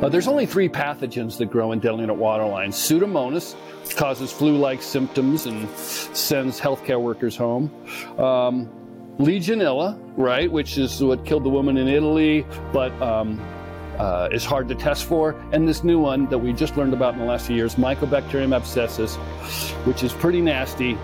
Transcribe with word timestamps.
Uh, 0.00 0.08
there's 0.08 0.28
only 0.28 0.46
three 0.46 0.68
pathogens 0.68 1.36
that 1.36 1.50
grow 1.50 1.72
in 1.72 1.82
unit 1.82 2.16
water 2.16 2.46
lines. 2.46 2.74
Pseudomonas 2.74 3.54
causes 3.96 4.32
flu-like 4.32 4.80
symptoms 4.80 5.44
and 5.44 5.68
sends 5.76 6.58
healthcare 6.58 6.98
workers 6.98 7.36
home. 7.36 7.70
Um, 8.18 8.70
Legionella, 9.18 10.00
right, 10.16 10.50
which 10.50 10.78
is 10.78 11.02
what 11.02 11.26
killed 11.26 11.44
the 11.44 11.50
woman 11.50 11.76
in 11.76 11.86
Italy, 11.86 12.46
but 12.72 12.90
um, 13.02 13.38
uh, 13.98 14.30
is 14.32 14.46
hard 14.46 14.68
to 14.68 14.74
test 14.74 15.04
for. 15.04 15.38
And 15.52 15.68
this 15.68 15.84
new 15.84 15.98
one 15.98 16.26
that 16.30 16.38
we 16.38 16.54
just 16.54 16.78
learned 16.78 16.94
about 16.94 17.12
in 17.12 17.20
the 17.20 17.26
last 17.26 17.46
few 17.46 17.56
years, 17.56 17.74
Mycobacterium 17.74 18.58
abscessus, 18.58 19.16
which 19.84 20.02
is 20.02 20.14
pretty 20.14 20.40
nasty 20.40 20.96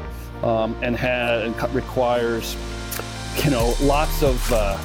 um, 0.42 0.74
and, 0.82 0.96
and 0.98 1.74
requires, 1.74 2.56
you 3.44 3.50
know, 3.50 3.74
lots 3.82 4.22
of 4.22 4.50
uh, 4.50 4.78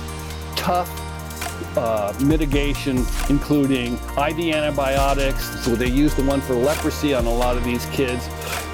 tough 0.57 1.00
uh, 1.77 2.13
mitigation, 2.21 3.05
including 3.29 3.93
IV 4.17 4.39
antibiotics. 4.39 5.63
So 5.63 5.75
they 5.75 5.87
use 5.87 6.13
the 6.15 6.23
one 6.23 6.41
for 6.41 6.53
leprosy 6.53 7.13
on 7.13 7.25
a 7.25 7.33
lot 7.33 7.57
of 7.57 7.63
these 7.63 7.85
kids, 7.87 8.27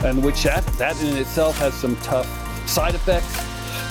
and 0.03 0.23
which 0.23 0.43
that, 0.43 0.65
that 0.77 1.01
in 1.01 1.17
itself 1.17 1.57
has 1.59 1.73
some 1.73 1.95
tough 1.97 2.27
side 2.67 2.95
effects. 2.95 3.43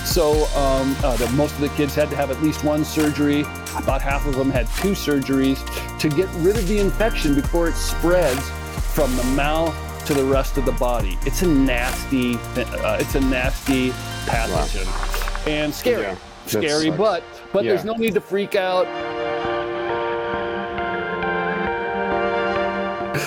So 0.07 0.45
um, 0.55 0.95
uh, 1.03 1.17
the, 1.17 1.29
most 1.31 1.53
of 1.55 1.61
the 1.61 1.69
kids 1.69 1.93
had 1.93 2.09
to 2.09 2.15
have 2.15 2.31
at 2.31 2.41
least 2.41 2.63
one 2.63 2.85
surgery. 2.85 3.41
About 3.77 4.01
half 4.01 4.25
of 4.25 4.35
them 4.35 4.49
had 4.49 4.67
two 4.77 4.91
surgeries 4.91 5.59
to 5.99 6.09
get 6.09 6.29
rid 6.35 6.57
of 6.57 6.67
the 6.67 6.79
infection 6.79 7.35
before 7.35 7.67
it 7.67 7.75
spreads 7.75 8.49
from 8.93 9.15
the 9.17 9.23
mouth 9.25 9.75
to 10.05 10.13
the 10.13 10.23
rest 10.23 10.57
of 10.57 10.65
the 10.65 10.71
body. 10.73 11.19
It's 11.25 11.41
a 11.41 11.47
nasty, 11.47 12.35
uh, 12.55 12.97
it's 12.99 13.15
a 13.15 13.19
nasty 13.19 13.89
pathogen 14.25 14.85
wow. 14.85 15.43
and 15.45 15.73
scary, 15.73 16.03
yeah, 16.03 16.15
scary. 16.45 16.89
But 16.89 17.23
but 17.57 17.65
yeah. 17.65 17.71
there's 17.71 17.85
no 17.85 17.95
need 17.95 18.13
to 18.13 18.21
freak 18.21 18.53
out. 18.53 18.85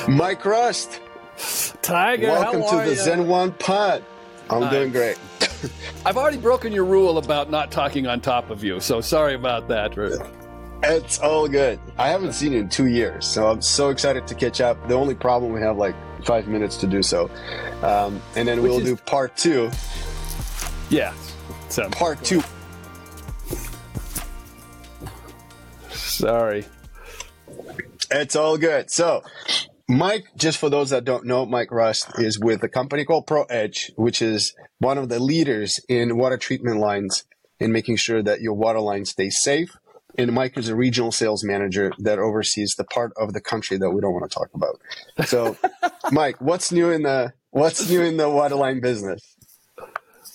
Mike 0.08 0.44
Rust. 0.44 1.00
Tiger, 1.82 2.28
welcome 2.28 2.62
to 2.62 2.76
the 2.84 2.90
you? 2.90 2.94
Zen 2.94 3.26
One 3.26 3.50
Pod. 3.54 4.04
I'm 4.48 4.60
nice. 4.60 4.70
doing 4.70 4.92
great. 4.92 5.18
I've 6.06 6.16
already 6.16 6.36
broken 6.36 6.72
your 6.72 6.84
rule 6.84 7.18
about 7.18 7.50
not 7.50 7.72
talking 7.72 8.06
on 8.06 8.20
top 8.20 8.50
of 8.50 8.62
you, 8.62 8.78
so 8.78 9.00
sorry 9.00 9.34
about 9.34 9.66
that. 9.66 9.98
It's 10.84 11.18
all 11.18 11.48
good. 11.48 11.80
I 11.98 12.10
haven't 12.10 12.34
seen 12.34 12.52
you 12.52 12.60
in 12.60 12.68
two 12.68 12.86
years, 12.86 13.26
so 13.26 13.50
I'm 13.50 13.60
so 13.60 13.88
excited 13.88 14.28
to 14.28 14.36
catch 14.36 14.60
up. 14.60 14.86
The 14.86 14.94
only 14.94 15.16
problem 15.16 15.52
we 15.52 15.60
have 15.60 15.76
like 15.76 15.96
five 16.24 16.46
minutes 16.46 16.76
to 16.76 16.86
do 16.86 17.02
so, 17.02 17.28
um, 17.82 18.22
and 18.36 18.46
then 18.46 18.62
Which 18.62 18.70
we'll 18.70 18.78
is... 18.78 18.90
do 18.90 18.94
part 18.94 19.36
two. 19.36 19.72
Yeah, 20.88 21.14
so 21.68 21.90
part 21.90 22.22
two. 22.22 22.44
Sorry. 26.20 26.66
It's 28.10 28.36
all 28.36 28.58
good. 28.58 28.90
So, 28.90 29.22
Mike, 29.88 30.26
just 30.36 30.58
for 30.58 30.68
those 30.68 30.90
that 30.90 31.04
don't 31.04 31.24
know, 31.24 31.46
Mike 31.46 31.72
Rust 31.72 32.18
is 32.18 32.38
with 32.38 32.62
a 32.62 32.68
company 32.68 33.06
called 33.06 33.26
ProEdge, 33.26 33.92
which 33.96 34.20
is 34.20 34.54
one 34.80 34.98
of 34.98 35.08
the 35.08 35.18
leaders 35.18 35.80
in 35.88 36.18
water 36.18 36.36
treatment 36.36 36.78
lines 36.78 37.24
in 37.58 37.72
making 37.72 37.96
sure 37.96 38.22
that 38.22 38.42
your 38.42 38.52
water 38.52 38.80
line 38.80 39.06
stays 39.06 39.38
safe. 39.40 39.70
And 40.18 40.32
Mike 40.32 40.58
is 40.58 40.68
a 40.68 40.76
regional 40.76 41.10
sales 41.10 41.42
manager 41.42 41.90
that 42.00 42.18
oversees 42.18 42.74
the 42.76 42.84
part 42.84 43.12
of 43.16 43.32
the 43.32 43.40
country 43.40 43.78
that 43.78 43.90
we 43.90 44.02
don't 44.02 44.12
want 44.12 44.30
to 44.30 44.34
talk 44.34 44.50
about. 44.52 44.78
So, 45.26 45.56
Mike, 46.12 46.38
what's 46.42 46.70
new 46.70 46.90
in 46.90 47.02
the 47.02 47.32
what's 47.50 47.88
new 47.88 48.02
in 48.02 48.18
the 48.18 48.28
water 48.28 48.56
line 48.56 48.80
business? 48.80 49.36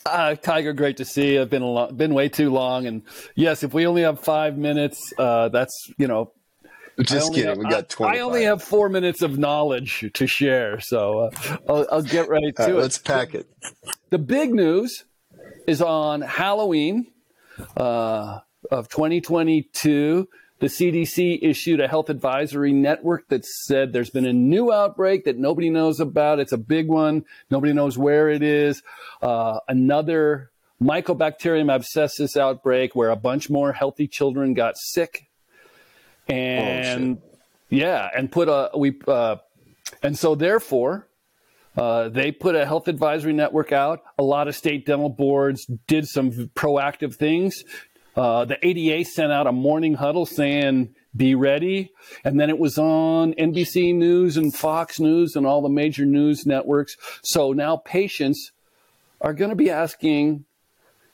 Uh, 0.06 0.36
Tiger, 0.36 0.72
great 0.74 0.98
to 0.98 1.06
see 1.06 1.34
you. 1.34 1.42
I've 1.42 1.50
been 1.50 1.64
a 1.64 1.68
long, 1.68 1.96
been 1.96 2.14
way 2.14 2.30
too 2.30 2.52
long, 2.52 2.86
and 2.86 3.02
yes, 3.34 3.64
if 3.64 3.74
we 3.74 3.88
only 3.88 4.04
have 4.04 4.20
five 4.20 4.56
minutes, 4.56 5.12
uh, 5.18 5.50
that's 5.50 5.92
you 5.98 6.08
know 6.08 6.32
just 7.02 7.34
kidding. 7.34 7.50
Have, 7.50 7.58
we 7.58 7.66
got 7.66 7.90
20. 7.90 8.16
I 8.16 8.22
only 8.22 8.44
have 8.44 8.62
four 8.62 8.88
minutes 8.88 9.24
of 9.24 9.40
knowledge 9.40 10.12
to 10.14 10.28
share, 10.28 10.80
so 10.80 11.20
uh, 11.20 11.58
I'll, 11.68 11.88
I'll, 11.92 12.02
get 12.04 12.30
right 12.30 12.56
to 12.56 12.62
right, 12.62 12.70
it. 12.70 12.76
Let's 12.76 13.00
pack 13.00 13.34
it. 13.34 13.50
The 14.12 14.20
big 14.20 14.54
news 14.54 15.06
is 15.66 15.82
on 15.82 16.22
Halloween 16.22 17.08
uh, 17.76 18.42
of 18.70 18.90
2022. 18.90 20.30
The 20.60 20.68
CDC 20.68 21.40
issued 21.42 21.82
a 21.82 21.88
health 21.88 22.10
advisory 22.10 22.72
network 22.72 23.28
that 23.28 23.46
said 23.46 23.92
there's 23.92 24.10
been 24.10 24.26
a 24.26 24.34
new 24.34 24.72
outbreak 24.72 25.26
that 25.26 25.38
nobody 25.38 25.70
knows 25.70 26.00
about. 26.00 26.40
It's 26.40 26.54
a 26.54 26.58
big 26.58 26.88
one. 26.88 27.26
Nobody 27.50 27.74
knows 27.74 27.98
where 27.98 28.30
it 28.30 28.42
is. 28.42 28.82
Uh, 29.22 29.60
another 29.68 30.52
Mycobacterium 30.82 31.68
abscessus 31.68 32.38
outbreak 32.38 32.96
where 32.96 33.10
a 33.10 33.16
bunch 33.16 33.50
more 33.50 33.74
healthy 33.74 34.08
children 34.08 34.54
got 34.54 34.78
sick 34.78 35.28
and 36.28 37.18
oh, 37.18 37.38
yeah, 37.70 38.10
and 38.16 38.32
put 38.32 38.48
a 38.48 38.72
we 38.78 39.00
uh, 39.08 39.38
and 40.02 40.18
so 40.18 40.36
therefore. 40.36 41.08
Uh, 41.78 42.08
they 42.08 42.32
put 42.32 42.56
a 42.56 42.66
health 42.66 42.88
advisory 42.88 43.34
network 43.34 43.74
out. 43.74 44.02
A 44.18 44.24
lot 44.24 44.48
of 44.48 44.56
state 44.56 44.86
dental 44.86 45.10
boards 45.10 45.66
did 45.88 46.08
some 46.08 46.32
proactive 46.56 47.16
things. 47.16 47.66
Uh, 48.16 48.46
the 48.46 48.58
ADA 48.66 49.04
sent 49.06 49.32
out 49.32 49.48
a 49.48 49.52
morning 49.52 49.96
huddle 49.96 50.26
saying, 50.26 50.96
be 51.16 51.36
ready. 51.36 51.92
And 52.24 52.40
then 52.40 52.50
it 52.50 52.60
was 52.60 52.78
on 52.78 53.34
NBC 53.34 53.96
News 53.96 54.38
and 54.38 54.54
Fox 54.54 55.00
News 55.00 55.36
and 55.36 55.46
all 55.46 55.62
the 55.62 55.70
major 55.70 56.06
news 56.06 56.46
networks. 56.46 56.98
So 57.24 57.54
now 57.54 57.78
patients 57.78 58.52
are 59.22 59.34
going 59.34 59.50
to 59.50 59.56
be 59.56 59.70
asking 59.70 60.46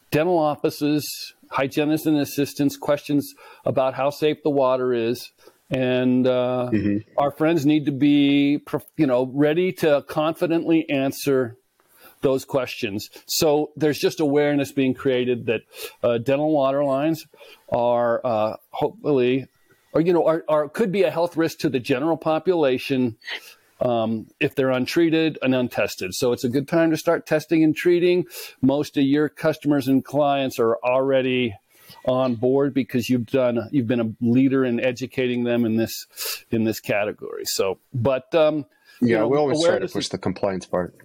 dental 0.09 0.38
offices, 0.38 1.34
hygienists 1.50 2.06
and 2.06 2.17
assistants 2.17 2.78
questions 2.78 3.34
about 3.66 3.94
how 3.94 4.09
safe 4.09 4.38
the 4.44 4.50
water 4.50 4.94
is. 4.94 5.31
And 5.69 6.28
uh, 6.28 6.69
mm-hmm. 6.72 6.97
our 7.17 7.31
friends 7.31 7.66
need 7.66 7.85
to 7.85 7.91
be, 7.91 8.61
you 8.97 9.07
know, 9.07 9.31
ready 9.34 9.72
to 9.73 10.03
confidently 10.07 10.90
answer 10.90 11.56
those 12.22 12.46
questions. 12.46 13.09
So 13.26 13.72
there's 13.76 14.00
just 14.00 14.20
awareness 14.20 14.72
being 14.72 14.94
created 14.94 15.48
that 15.48 15.62
uh, 16.04 16.18
dental 16.18 16.52
water 16.52 16.84
lines 16.84 17.26
are 17.70 18.22
uh, 18.24 18.56
hopefully, 18.70 19.48
or 19.94 20.02
you 20.02 20.14
know, 20.14 20.26
are, 20.26 20.44
are 20.48 20.70
could 20.70 20.92
be 20.92 21.04
a 21.04 21.12
health 21.12 21.36
risk 21.38 21.59
to 21.59 21.70
the 21.70 21.80
general 21.80 22.18
population 22.18 23.18
um, 23.82 24.28
if 24.40 24.56
they're 24.56 24.70
untreated 24.70 25.40
and 25.42 25.56
untested. 25.56 26.14
So 26.14 26.32
it's 26.32 26.44
a 26.44 26.50
good 26.50 26.68
time 26.68 26.92
to 26.92 26.98
start 26.98 27.26
testing 27.26 27.64
and 27.64 27.76
treating. 27.76 28.26
Most 28.62 28.98
of 28.98 29.03
your 29.03 29.28
customers 29.28 29.88
and 29.88 30.06
clients 30.06 30.59
are 30.59 30.78
already 30.78 31.56
on 32.06 32.36
board 32.36 32.74
because 32.74 33.09
you've 33.09 33.26
done 33.26 33.68
you've 33.72 33.88
been 33.88 34.00
a 34.00 34.14
leader 34.22 34.64
in 34.64 34.80
educating 34.80 35.44
them 35.44 35.66
in 35.66 35.76
this 35.76 36.08
in 36.52 36.64
this 36.64 36.80
category. 36.80 37.44
So, 37.46 37.80
but 37.94 38.34
um, 38.34 38.66
yeah, 39.02 39.08
you 39.08 39.18
know, 39.18 39.28
we 39.28 39.38
always 39.38 39.64
try 39.64 39.80
to 39.80 39.88
push 39.88 40.06
is, 40.06 40.09
the 40.09 40.18
compliance 40.18 40.66
part. 40.66 40.96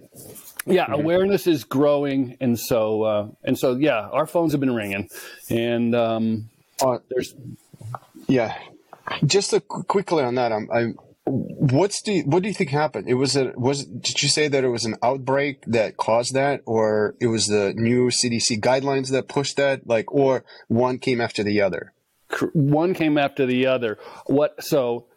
Yeah, 0.67 0.85
mm-hmm. 0.85 0.93
awareness 0.93 1.47
is 1.47 1.63
growing, 1.63 2.37
and 2.39 2.59
so 2.59 3.03
uh, 3.03 3.27
and 3.43 3.57
so 3.57 3.75
yeah, 3.75 4.07
our 4.11 4.27
phones 4.27 4.51
have 4.51 4.59
been 4.59 4.75
ringing, 4.75 5.09
and 5.49 5.95
um, 5.95 6.49
uh, 6.81 6.99
there's 7.09 7.33
yeah. 8.27 8.57
Just 9.25 9.53
a, 9.53 9.61
quickly 9.61 10.21
on 10.21 10.35
that, 10.35 10.51
I'm, 10.51 10.69
I'm 10.69 10.97
What's 11.29 12.01
the 12.03 12.23
what 12.23 12.41
do 12.41 12.47
you 12.47 12.53
think 12.53 12.69
happened? 12.69 13.09
It 13.09 13.15
was 13.15 13.35
a 13.35 13.51
was 13.57 13.83
did 13.83 14.23
you 14.23 14.29
say 14.29 14.47
that 14.47 14.63
it 14.63 14.69
was 14.69 14.85
an 14.85 14.95
outbreak 15.03 15.61
that 15.65 15.97
caused 15.97 16.33
that, 16.35 16.61
or 16.65 17.15
it 17.19 17.27
was 17.27 17.47
the 17.47 17.73
new 17.75 18.07
CDC 18.07 18.61
guidelines 18.61 19.11
that 19.11 19.27
pushed 19.27 19.57
that, 19.57 19.85
like, 19.85 20.09
or 20.09 20.45
one 20.69 20.99
came 20.99 21.19
after 21.19 21.43
the 21.43 21.59
other? 21.59 21.91
One 22.53 22.93
came 22.93 23.17
after 23.17 23.45
the 23.45 23.65
other. 23.65 23.97
What 24.27 24.63
so? 24.63 25.07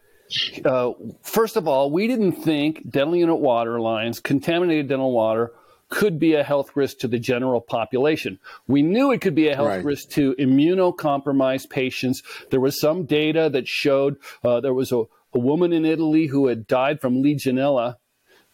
Uh, 0.64 0.92
first 1.22 1.56
of 1.56 1.66
all, 1.66 1.90
we 1.90 2.06
didn't 2.06 2.32
think 2.32 2.88
dental 2.88 3.16
unit 3.16 3.38
water 3.38 3.80
lines, 3.80 4.20
contaminated 4.20 4.88
dental 4.88 5.12
water, 5.12 5.52
could 5.88 6.20
be 6.20 6.34
a 6.34 6.44
health 6.44 6.76
risk 6.76 6.98
to 6.98 7.08
the 7.08 7.18
general 7.18 7.60
population. 7.60 8.38
We 8.68 8.82
knew 8.82 9.10
it 9.10 9.20
could 9.20 9.34
be 9.34 9.48
a 9.48 9.56
health 9.56 9.68
right. 9.68 9.84
risk 9.84 10.10
to 10.10 10.36
immunocompromised 10.38 11.68
patients. 11.68 12.22
There 12.50 12.60
was 12.60 12.80
some 12.80 13.06
data 13.06 13.50
that 13.50 13.66
showed 13.66 14.18
uh, 14.44 14.60
there 14.60 14.74
was 14.74 14.92
a 14.92 15.04
a 15.32 15.38
woman 15.38 15.72
in 15.72 15.84
Italy 15.84 16.26
who 16.26 16.48
had 16.48 16.66
died 16.66 17.00
from 17.00 17.22
Legionella, 17.22 17.96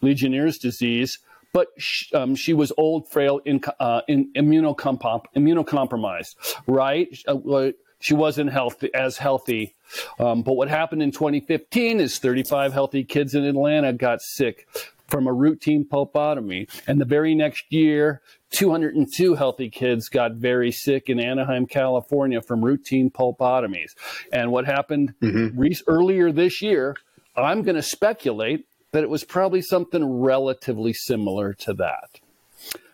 Legionnaire's 0.01 0.57
disease, 0.57 1.19
but 1.53 1.67
she, 1.77 2.13
um, 2.13 2.35
she 2.35 2.53
was 2.53 2.73
old, 2.77 3.09
frail, 3.09 3.39
in, 3.45 3.61
uh, 3.79 4.01
in 4.07 4.31
immunocompromised, 4.33 6.35
right? 6.67 7.07
Uh, 7.27 7.71
she 7.99 8.13
wasn't 8.13 8.51
healthy, 8.51 8.93
as 8.93 9.17
healthy. 9.17 9.75
Um, 10.19 10.41
but 10.41 10.53
what 10.53 10.69
happened 10.69 11.01
in 11.01 11.11
2015 11.11 11.99
is 11.99 12.19
35 12.19 12.73
healthy 12.73 13.03
kids 13.03 13.33
in 13.35 13.43
Atlanta 13.43 13.93
got 13.93 14.21
sick 14.21 14.67
from 15.07 15.27
a 15.27 15.33
routine 15.33 15.85
pulpotomy. 15.85 16.69
And 16.87 16.99
the 16.99 17.05
very 17.05 17.33
next 17.33 17.65
year, 17.69 18.21
202 18.51 19.35
healthy 19.35 19.69
kids 19.69 20.09
got 20.09 20.33
very 20.33 20.71
sick 20.71 21.09
in 21.09 21.19
Anaheim, 21.19 21.65
California 21.65 22.41
from 22.41 22.63
routine 22.63 23.09
pulpotomies. 23.09 23.95
And 24.31 24.51
what 24.51 24.65
happened 24.65 25.13
mm-hmm. 25.21 25.57
re- 25.57 25.77
earlier 25.87 26.31
this 26.31 26.61
year, 26.61 26.95
I'm 27.35 27.61
going 27.61 27.75
to 27.75 27.83
speculate 27.83 28.65
that 28.91 29.03
it 29.03 29.09
was 29.09 29.23
probably 29.23 29.61
something 29.61 30.21
relatively 30.21 30.93
similar 30.93 31.53
to 31.53 31.73
that. 31.75 32.19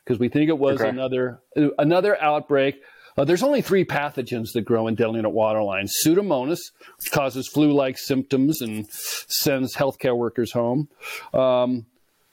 Because 0.04 0.20
we 0.20 0.28
think 0.28 0.50
it 0.50 0.58
was 0.58 0.82
okay. 0.82 0.90
another 0.90 1.40
another 1.78 2.22
outbreak 2.22 2.82
Uh, 3.18 3.26
there's 3.26 3.44
only 3.44 3.62
three 3.62 3.86
pathogens 3.86 4.54
that 4.54 4.62
grow 4.62 4.88
in 4.88 4.96
unit 4.98 5.32
water 5.32 5.62
lines. 5.62 5.94
Pseudomonas, 6.04 6.60
causes 7.12 7.48
flu-like 7.48 7.98
symptoms 7.98 8.62
and 8.62 8.88
sends 8.90 9.76
healthcare 9.76 10.18
workers 10.18 10.52
home. 10.52 10.90
Um, 11.34 11.86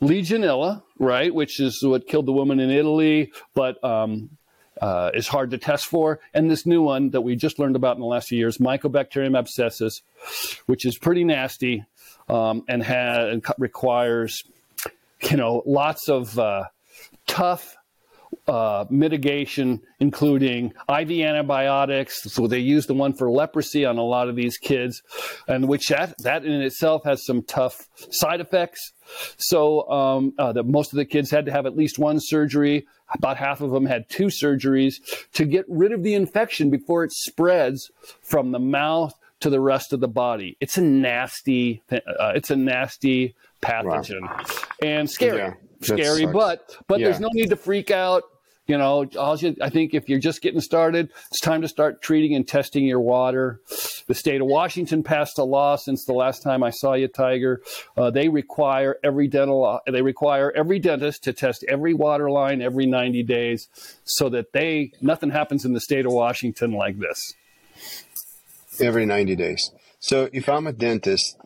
Legionella, 0.02 0.82
right, 0.98 1.34
which 1.34 1.60
is 1.60 1.82
what 1.82 2.06
killed 2.06 2.26
the 2.26 2.32
woman 2.32 2.58
in 2.58 2.70
Italy, 2.70 3.32
but 3.54 3.82
um, 3.84 4.30
uh, 4.80 5.10
is 5.12 5.28
hard 5.28 5.50
to 5.50 5.58
test 5.58 5.86
for. 5.86 6.20
And 6.32 6.50
this 6.50 6.64
new 6.64 6.80
one 6.82 7.10
that 7.10 7.20
we 7.20 7.36
just 7.36 7.58
learned 7.58 7.76
about 7.76 7.96
in 7.96 8.00
the 8.00 8.06
last 8.06 8.28
few 8.28 8.38
years, 8.38 8.58
Mycobacterium 8.58 9.38
abscessus, 9.38 10.00
which 10.66 10.86
is 10.86 10.96
pretty 10.96 11.24
nasty 11.24 11.84
um, 12.28 12.64
and, 12.66 12.82
and 12.82 13.44
requires, 13.58 14.42
you 15.30 15.36
know, 15.36 15.62
lots 15.66 16.08
of 16.08 16.38
uh, 16.38 16.64
tough 17.26 17.76
uh, 18.50 18.84
mitigation, 18.90 19.80
including 20.00 20.72
IV 20.88 21.10
antibiotics. 21.12 22.24
So 22.32 22.48
they 22.48 22.58
use 22.58 22.86
the 22.86 22.94
one 22.94 23.12
for 23.12 23.30
leprosy 23.30 23.84
on 23.84 23.96
a 23.96 24.02
lot 24.02 24.28
of 24.28 24.34
these 24.34 24.58
kids, 24.58 25.04
and 25.46 25.68
which 25.68 25.86
that, 25.86 26.18
that 26.24 26.44
in 26.44 26.60
itself 26.60 27.04
has 27.04 27.24
some 27.24 27.44
tough 27.44 27.88
side 28.10 28.40
effects. 28.40 28.92
So 29.36 29.88
um, 29.88 30.34
uh, 30.36 30.52
the, 30.52 30.64
most 30.64 30.92
of 30.92 30.96
the 30.96 31.04
kids 31.04 31.30
had 31.30 31.46
to 31.46 31.52
have 31.52 31.64
at 31.64 31.76
least 31.76 31.96
one 32.00 32.18
surgery. 32.18 32.88
About 33.14 33.36
half 33.36 33.60
of 33.60 33.70
them 33.70 33.86
had 33.86 34.08
two 34.08 34.26
surgeries 34.26 34.96
to 35.34 35.44
get 35.44 35.64
rid 35.68 35.92
of 35.92 36.02
the 36.02 36.14
infection 36.14 36.70
before 36.70 37.04
it 37.04 37.12
spreads 37.12 37.92
from 38.20 38.50
the 38.50 38.58
mouth 38.58 39.14
to 39.40 39.50
the 39.50 39.60
rest 39.60 39.92
of 39.92 40.00
the 40.00 40.08
body. 40.08 40.56
It's 40.58 40.76
a 40.76 40.82
nasty, 40.82 41.82
uh, 41.92 42.32
it's 42.34 42.50
a 42.50 42.56
nasty 42.56 43.36
pathogen 43.62 44.22
wow. 44.22 44.44
and 44.82 45.08
scary. 45.08 45.38
Yeah 45.38 45.54
scary, 45.82 46.26
but 46.26 46.76
but 46.86 47.00
yeah. 47.00 47.06
there's 47.06 47.20
no 47.20 47.28
need 47.32 47.50
to 47.50 47.56
freak 47.56 47.90
out. 47.90 48.24
You 48.70 48.78
know, 48.78 49.02
you, 49.02 49.56
I 49.60 49.68
think 49.68 49.94
if 49.94 50.08
you're 50.08 50.20
just 50.20 50.42
getting 50.42 50.60
started, 50.60 51.10
it's 51.26 51.40
time 51.40 51.62
to 51.62 51.66
start 51.66 52.00
treating 52.00 52.36
and 52.36 52.46
testing 52.46 52.84
your 52.84 53.00
water. 53.00 53.60
The 54.06 54.14
state 54.14 54.40
of 54.40 54.46
Washington 54.46 55.02
passed 55.02 55.38
a 55.38 55.42
law 55.42 55.74
since 55.74 56.04
the 56.04 56.12
last 56.12 56.44
time 56.44 56.62
I 56.62 56.70
saw 56.70 56.92
you, 56.94 57.08
Tiger. 57.08 57.62
Uh, 57.96 58.12
they 58.12 58.28
require 58.28 58.96
every 59.02 59.26
dental, 59.26 59.64
uh, 59.64 59.90
they 59.90 60.02
require 60.02 60.52
every 60.52 60.78
dentist 60.78 61.24
to 61.24 61.32
test 61.32 61.64
every 61.68 61.94
water 61.94 62.30
line 62.30 62.62
every 62.62 62.86
90 62.86 63.24
days, 63.24 63.68
so 64.04 64.28
that 64.28 64.52
they 64.52 64.92
nothing 65.00 65.30
happens 65.30 65.64
in 65.64 65.72
the 65.72 65.80
state 65.80 66.06
of 66.06 66.12
Washington 66.12 66.70
like 66.70 67.00
this. 67.00 67.34
Every 68.78 69.04
90 69.04 69.34
days. 69.34 69.72
So 69.98 70.30
if 70.32 70.48
I'm 70.48 70.68
a 70.68 70.72
dentist 70.72 71.36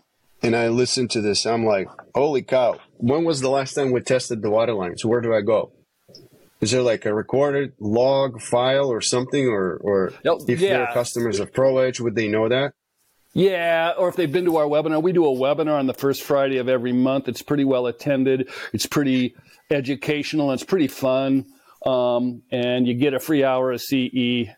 and 0.43 0.55
I 0.55 0.69
listen 0.69 1.09
to 1.09 1.23
this, 1.23 1.47
I'm 1.47 1.65
like, 1.65 1.89
holy 2.15 2.43
cow! 2.43 2.81
When 2.99 3.25
was 3.25 3.41
the 3.41 3.49
last 3.49 3.73
time 3.73 3.93
we 3.93 4.03
tested 4.03 4.43
the 4.43 4.51
water 4.51 4.75
lines? 4.75 5.07
Where 5.07 5.23
do 5.23 5.33
I 5.33 5.41
go? 5.41 5.73
Is 6.65 6.71
there 6.71 6.81
like 6.81 7.05
a 7.05 7.13
recorded 7.13 7.75
log 7.79 8.41
file 8.41 8.89
or 8.89 9.03
something, 9.03 9.47
or 9.47 9.77
or 9.77 10.15
if 10.25 10.61
yeah. 10.61 10.79
they're 10.79 10.95
customers 10.95 11.39
of 11.39 11.53
ProEdge, 11.53 12.01
would 12.01 12.15
they 12.15 12.27
know 12.27 12.49
that? 12.49 12.73
Yeah, 13.35 13.93
or 13.99 14.09
if 14.09 14.17
they've 14.17 14.33
been 14.33 14.47
to 14.47 14.57
our 14.57 14.65
webinar, 14.65 15.03
we 15.03 15.13
do 15.13 15.27
a 15.27 15.29
webinar 15.29 15.79
on 15.79 15.87
the 15.87 15.93
first 15.93 16.23
Friday 16.23 16.57
of 16.57 16.71
every 16.71 16.95
month. 16.95 17.29
It's 17.29 17.43
pretty 17.43 17.65
well 17.65 17.87
attended. 17.87 18.49
It's 18.73 18.87
pretty 18.87 19.35
educational 19.71 20.53
it's 20.53 20.65
pretty 20.65 20.89
fun. 20.89 21.45
Um, 21.85 22.41
and 22.51 22.89
you 22.89 22.95
get 22.95 23.13
a 23.13 23.21
free 23.21 23.45
hour 23.45 23.73
of 23.73 23.83
CE. 23.83 24.49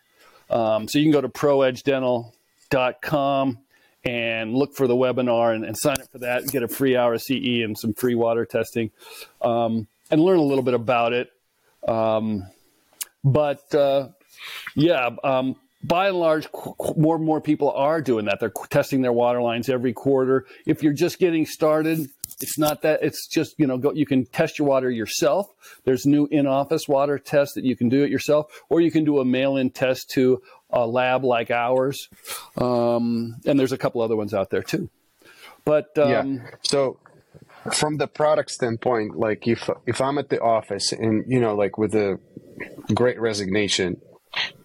Um, 0.49 0.87
so 0.87 0.97
you 0.97 1.03
can 1.03 1.11
go 1.11 1.19
to 1.19 1.27
proedgedental.com 1.27 3.57
and 4.05 4.55
look 4.55 4.75
for 4.75 4.87
the 4.87 4.95
webinar 4.95 5.53
and, 5.53 5.65
and, 5.65 5.77
sign 5.77 5.99
up 5.99 6.09
for 6.09 6.19
that 6.19 6.43
and 6.43 6.49
get 6.49 6.63
a 6.63 6.69
free 6.69 6.95
hour 6.95 7.15
of 7.15 7.21
CE 7.21 7.65
and 7.65 7.77
some 7.77 7.91
free 7.91 8.15
water 8.15 8.45
testing 8.45 8.91
um, 9.41 9.89
and 10.09 10.21
learn 10.21 10.39
a 10.39 10.43
little 10.43 10.63
bit 10.63 10.73
about 10.73 11.11
it. 11.11 11.33
Um, 11.87 12.47
but 13.23 13.73
uh, 13.73 14.09
yeah, 14.75 15.09
um, 15.23 15.55
by 15.83 16.09
and 16.09 16.17
large, 16.17 16.47
more 16.95 17.15
and 17.15 17.25
more 17.25 17.39
people 17.39 17.71
are 17.71 18.01
doing 18.01 18.25
that. 18.25 18.39
They're 18.39 18.51
testing 18.69 19.01
their 19.01 19.13
water 19.13 19.41
lines 19.41 19.69
every 19.69 19.93
quarter. 19.93 20.45
If 20.65 20.83
you're 20.83 20.93
just 20.93 21.19
getting 21.19 21.45
started, 21.45 22.09
it's 22.41 22.57
not 22.57 22.81
that. 22.81 23.03
It's 23.03 23.27
just 23.27 23.55
you 23.57 23.67
know, 23.67 23.77
go, 23.77 23.93
you 23.93 24.05
can 24.05 24.25
test 24.25 24.59
your 24.59 24.67
water 24.67 24.89
yourself. 24.89 25.47
There's 25.85 26.05
new 26.05 26.27
in-office 26.29 26.87
water 26.87 27.19
tests 27.19 27.55
that 27.55 27.63
you 27.63 27.75
can 27.75 27.89
do 27.89 28.03
it 28.03 28.09
yourself, 28.09 28.63
or 28.69 28.81
you 28.81 28.91
can 28.91 29.05
do 29.05 29.19
a 29.19 29.25
mail-in 29.25 29.69
test 29.69 30.09
to 30.11 30.41
a 30.69 30.85
lab 30.85 31.23
like 31.23 31.51
ours. 31.51 32.09
Um, 32.57 33.37
and 33.45 33.59
there's 33.59 33.71
a 33.71 33.77
couple 33.77 34.01
other 34.01 34.15
ones 34.15 34.33
out 34.33 34.49
there 34.49 34.63
too. 34.63 34.89
But 35.63 35.97
um, 35.97 36.09
yeah, 36.09 36.49
so 36.63 36.97
from 37.73 37.97
the 37.97 38.07
product 38.07 38.51
standpoint, 38.51 39.17
like 39.17 39.47
if 39.47 39.69
if 39.85 40.01
I'm 40.01 40.17
at 40.17 40.29
the 40.29 40.39
office 40.39 40.91
and 40.91 41.23
you 41.27 41.39
know, 41.39 41.55
like 41.55 41.77
with 41.77 41.91
the 41.91 42.19
Great 42.93 43.19
Resignation, 43.19 44.01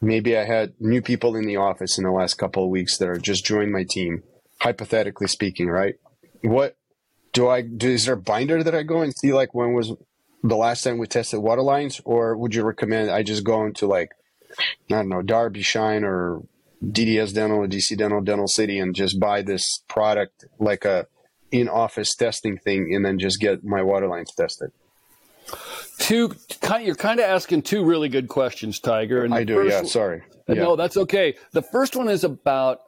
maybe 0.01 0.37
I 0.37 0.45
had 0.45 0.75
new 0.81 1.03
people 1.03 1.37
in 1.37 1.47
the 1.47 1.57
office 1.57 1.99
in 1.99 2.05
the 2.05 2.11
last 2.11 2.35
couple 2.35 2.65
of 2.65 2.71
weeks 2.71 2.99
that 2.99 3.09
are 3.09 3.19
just 3.19 3.45
joined 3.45 3.73
my 3.73 3.85
team. 3.89 4.23
Hypothetically 4.61 5.27
speaking, 5.27 5.69
right? 5.69 5.97
What 6.43 6.77
do 7.33 7.49
I 7.49 7.63
do? 7.63 7.91
Is 7.91 8.05
there 8.05 8.15
a 8.15 8.21
binder 8.21 8.63
that 8.63 8.75
I 8.75 8.85
go 8.85 9.03
and 9.03 9.13
see 9.13 9.33
like 9.33 9.55
when 9.55 9.73
was 9.73 9.93
the 10.45 10.57
last 10.57 10.85
time 10.85 10.99
we 10.99 11.07
tested 11.07 11.41
water 11.41 11.63
lines, 11.63 12.01
or 12.05 12.37
would 12.37 12.55
you 12.55 12.63
recommend 12.63 13.11
I 13.11 13.23
just 13.23 13.45
go 13.45 13.65
into 13.65 13.87
like 13.87 14.13
I 14.91 14.95
don't 14.97 15.09
know 15.09 15.23
Darby 15.23 15.63
Schein 15.63 16.05
or 16.05 16.43
DDS 16.85 17.35
Dental 17.35 17.59
or 17.59 17.67
DC 17.67 17.97
Dental 17.97 18.21
Dental 18.21 18.49
City 18.49 18.79
and 18.79 18.95
just 18.95 19.19
buy 19.19 19.43
this 19.43 19.83
product 19.89 20.45
like 20.59 20.85
a 20.85 21.07
in 21.53 21.69
office 21.69 22.15
testing 22.15 22.59
thing 22.59 22.93
and 22.95 23.05
then 23.05 23.19
just 23.19 23.39
get 23.41 23.63
my 23.63 23.83
water 23.83 24.09
lines 24.09 24.33
tested? 24.35 24.73
Two, 25.99 26.35
you're 26.81 26.95
kind 26.95 27.21
of 27.21 27.27
asking 27.27 27.63
two 27.63 27.85
really 27.85 28.09
good 28.09 28.29
questions, 28.29 28.81
Tiger. 28.81 29.25
And 29.25 29.35
I 29.35 29.45
do, 29.45 29.65
yeah. 29.65 29.85
Sorry. 29.85 30.23
Yeah. 30.49 30.55
No, 30.55 30.77
that's 30.77 30.97
okay. 30.97 31.37
The 31.53 31.63
first 31.63 31.95
one 31.95 32.09
is 32.09 32.25
about 32.25 32.81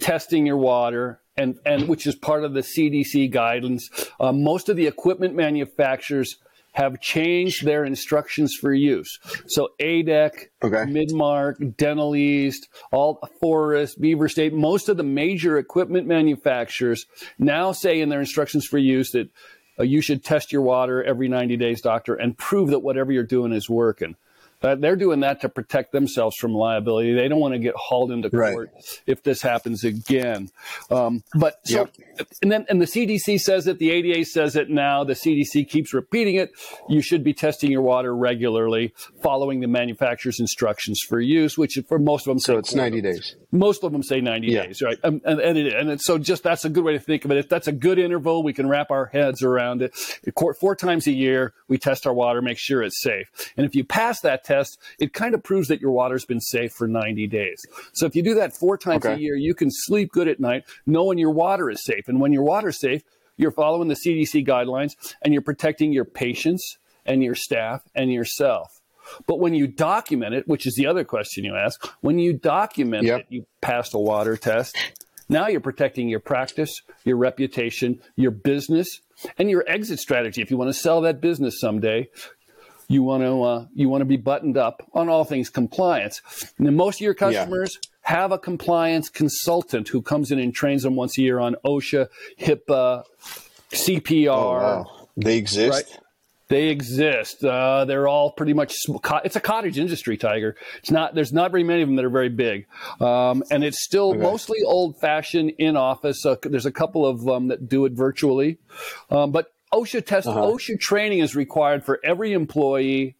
testing 0.00 0.46
your 0.46 0.58
water 0.58 1.20
and, 1.36 1.58
and 1.66 1.88
which 1.88 2.06
is 2.06 2.14
part 2.14 2.44
of 2.44 2.54
the 2.54 2.60
CDC 2.60 3.30
guidance. 3.30 3.88
Uh, 4.20 4.32
most 4.32 4.68
of 4.68 4.76
the 4.76 4.86
equipment 4.86 5.34
manufacturers 5.34 6.36
have 6.74 7.00
changed 7.00 7.64
their 7.64 7.84
instructions 7.84 8.54
for 8.54 8.74
use. 8.74 9.18
So 9.46 9.70
ADEC, 9.80 10.48
okay. 10.62 10.84
Midmark, 10.90 11.76
DentalEZ, 11.76 12.56
all 12.92 13.20
Forest, 13.40 14.00
Beaver 14.00 14.28
State, 14.28 14.52
most 14.52 14.88
of 14.88 14.96
the 14.96 15.04
major 15.04 15.56
equipment 15.56 16.06
manufacturers 16.06 17.06
now 17.38 17.72
say 17.72 18.00
in 18.00 18.08
their 18.08 18.20
instructions 18.20 18.66
for 18.66 18.78
use 18.78 19.12
that 19.12 19.30
uh, 19.78 19.84
you 19.84 20.00
should 20.00 20.24
test 20.24 20.52
your 20.52 20.62
water 20.62 21.02
every 21.02 21.28
90 21.28 21.56
days, 21.56 21.80
doctor, 21.80 22.14
and 22.14 22.36
prove 22.36 22.70
that 22.70 22.80
whatever 22.80 23.12
you're 23.12 23.22
doing 23.22 23.52
is 23.52 23.70
working. 23.70 24.16
Uh, 24.64 24.74
they're 24.74 24.96
doing 24.96 25.20
that 25.20 25.42
to 25.42 25.48
protect 25.48 25.92
themselves 25.92 26.36
from 26.36 26.54
liability. 26.54 27.12
They 27.12 27.28
don't 27.28 27.40
want 27.40 27.52
to 27.52 27.58
get 27.58 27.74
hauled 27.76 28.10
into 28.10 28.30
court 28.30 28.70
right. 28.74 29.02
if 29.06 29.22
this 29.22 29.42
happens 29.42 29.84
again. 29.84 30.50
Um, 30.90 31.22
but 31.38 31.60
so, 31.64 31.88
yep. 32.18 32.26
and 32.40 32.50
then, 32.50 32.64
and 32.70 32.80
the 32.80 32.86
CDC 32.86 33.40
says 33.40 33.66
it, 33.66 33.78
the 33.78 33.90
ADA 33.90 34.24
says 34.24 34.56
it 34.56 34.70
now, 34.70 35.04
the 35.04 35.12
CDC 35.12 35.68
keeps 35.68 35.92
repeating 35.92 36.36
it. 36.36 36.52
You 36.88 37.02
should 37.02 37.22
be 37.22 37.34
testing 37.34 37.70
your 37.70 37.82
water 37.82 38.16
regularly, 38.16 38.94
following 39.22 39.60
the 39.60 39.68
manufacturer's 39.68 40.40
instructions 40.40 41.00
for 41.06 41.20
use, 41.20 41.58
which 41.58 41.78
for 41.86 41.98
most 41.98 42.26
of 42.26 42.30
them, 42.30 42.38
so 42.38 42.56
it's 42.56 42.74
90 42.74 43.02
days. 43.02 43.36
Most 43.52 43.84
of 43.84 43.92
them 43.92 44.02
say 44.02 44.20
90 44.20 44.46
yeah. 44.46 44.66
days, 44.66 44.80
right? 44.80 44.98
Um, 45.04 45.20
and, 45.26 45.40
and, 45.40 45.58
it, 45.58 45.74
and 45.74 45.90
it, 45.90 46.00
so 46.00 46.16
just 46.16 46.42
that's 46.42 46.64
a 46.64 46.70
good 46.70 46.84
way 46.84 46.94
to 46.94 46.98
think 46.98 47.26
of 47.26 47.30
it. 47.30 47.36
If 47.36 47.50
that's 47.50 47.68
a 47.68 47.72
good 47.72 47.98
interval, 47.98 48.42
we 48.42 48.54
can 48.54 48.66
wrap 48.66 48.90
our 48.90 49.06
heads 49.06 49.42
around 49.42 49.82
it. 49.82 49.94
Four 50.58 50.74
times 50.74 51.06
a 51.06 51.12
year, 51.12 51.52
we 51.68 51.76
test 51.76 52.06
our 52.06 52.14
water, 52.14 52.40
make 52.40 52.58
sure 52.58 52.82
it's 52.82 53.02
safe. 53.02 53.28
And 53.56 53.66
if 53.66 53.74
you 53.74 53.84
pass 53.84 54.20
that 54.20 54.44
test, 54.44 54.53
test, 54.54 54.78
it 54.98 55.12
kind 55.12 55.34
of 55.34 55.42
proves 55.42 55.68
that 55.68 55.80
your 55.80 55.90
water's 55.90 56.24
been 56.24 56.40
safe 56.40 56.72
for 56.72 56.86
90 56.86 57.26
days. 57.26 57.64
So 57.92 58.06
if 58.06 58.14
you 58.14 58.22
do 58.22 58.34
that 58.34 58.56
four 58.56 58.76
times 58.76 59.04
okay. 59.04 59.14
a 59.14 59.18
year, 59.18 59.36
you 59.36 59.54
can 59.54 59.68
sleep 59.70 60.12
good 60.12 60.28
at 60.28 60.40
night 60.40 60.64
knowing 60.86 61.18
your 61.18 61.30
water 61.30 61.70
is 61.70 61.84
safe. 61.84 62.08
And 62.08 62.20
when 62.20 62.32
your 62.32 62.42
water's 62.42 62.78
safe, 62.78 63.02
you're 63.36 63.50
following 63.50 63.88
the 63.88 63.94
CDC 63.94 64.46
guidelines 64.46 64.92
and 65.22 65.32
you're 65.32 65.42
protecting 65.42 65.92
your 65.92 66.04
patients 66.04 66.78
and 67.04 67.22
your 67.22 67.34
staff 67.34 67.82
and 67.94 68.12
yourself. 68.12 68.80
But 69.26 69.38
when 69.38 69.54
you 69.54 69.66
document 69.66 70.34
it, 70.34 70.48
which 70.48 70.66
is 70.66 70.74
the 70.76 70.86
other 70.86 71.04
question 71.04 71.44
you 71.44 71.54
ask, 71.54 71.86
when 72.00 72.18
you 72.18 72.32
document 72.32 73.04
yep. 73.04 73.18
that 73.18 73.32
you 73.32 73.44
passed 73.60 73.92
a 73.92 73.98
water 73.98 74.36
test, 74.36 74.76
now 75.28 75.48
you're 75.48 75.60
protecting 75.60 76.08
your 76.08 76.20
practice, 76.20 76.80
your 77.04 77.16
reputation, 77.16 78.00
your 78.16 78.30
business, 78.30 79.00
and 79.38 79.50
your 79.50 79.64
exit 79.68 79.98
strategy. 79.98 80.40
If 80.40 80.50
you 80.50 80.56
want 80.56 80.68
to 80.68 80.78
sell 80.78 81.02
that 81.02 81.20
business 81.20 81.60
someday, 81.60 82.08
you 82.88 83.02
want 83.02 83.22
to 83.22 83.42
uh, 83.42 83.66
you 83.74 83.88
want 83.88 84.02
to 84.02 84.06
be 84.06 84.16
buttoned 84.16 84.56
up 84.56 84.82
on 84.92 85.08
all 85.08 85.24
things 85.24 85.50
compliance. 85.50 86.20
And 86.58 86.76
most 86.76 86.96
of 86.96 87.00
your 87.00 87.14
customers 87.14 87.78
yeah. 87.82 88.16
have 88.16 88.32
a 88.32 88.38
compliance 88.38 89.08
consultant 89.08 89.88
who 89.88 90.02
comes 90.02 90.30
in 90.30 90.38
and 90.38 90.54
trains 90.54 90.82
them 90.82 90.96
once 90.96 91.18
a 91.18 91.22
year 91.22 91.38
on 91.38 91.56
OSHA, 91.64 92.08
HIPAA, 92.38 93.04
CPR. 93.72 94.28
Oh, 94.28 94.52
wow. 94.52 95.08
They 95.16 95.36
exist. 95.38 95.72
Right? 95.72 96.00
They 96.48 96.68
exist. 96.68 97.42
Uh, 97.42 97.86
they're 97.86 98.06
all 98.06 98.30
pretty 98.30 98.52
much. 98.52 98.74
It's 99.24 99.36
a 99.36 99.40
cottage 99.40 99.78
industry, 99.78 100.18
Tiger. 100.18 100.56
It's 100.78 100.90
not. 100.90 101.14
There's 101.14 101.32
not 101.32 101.50
very 101.50 101.64
many 101.64 101.82
of 101.82 101.88
them 101.88 101.96
that 101.96 102.04
are 102.04 102.10
very 102.10 102.28
big, 102.28 102.66
um, 103.00 103.42
and 103.50 103.64
it's 103.64 103.82
still 103.82 104.10
okay. 104.10 104.20
mostly 104.20 104.58
old 104.62 105.00
fashioned 105.00 105.52
in 105.58 105.76
office. 105.76 106.24
Uh, 106.26 106.36
there's 106.42 106.66
a 106.66 106.70
couple 106.70 107.06
of 107.06 107.24
them 107.24 107.48
that 107.48 107.66
do 107.66 107.86
it 107.86 107.92
virtually, 107.92 108.58
um, 109.10 109.32
but 109.32 109.54
OSHA 109.74 110.06
test, 110.06 110.26
uh-huh. 110.26 110.40
OSHA 110.40 110.78
training 110.80 111.18
is 111.18 111.34
required 111.36 111.84
for 111.84 112.00
every 112.04 112.32
employee 112.32 113.16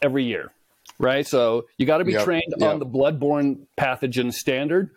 every 0.00 0.24
year, 0.24 0.52
right? 0.98 1.26
So 1.26 1.66
you 1.78 1.86
got 1.86 1.98
to 1.98 2.04
be 2.04 2.12
Yep, 2.12 2.24
trained 2.24 2.54
yep. 2.58 2.70
on 2.70 2.78
the 2.78 2.86
bloodborne 2.86 3.66
pathogen 3.78 4.32
standard. 4.32 4.90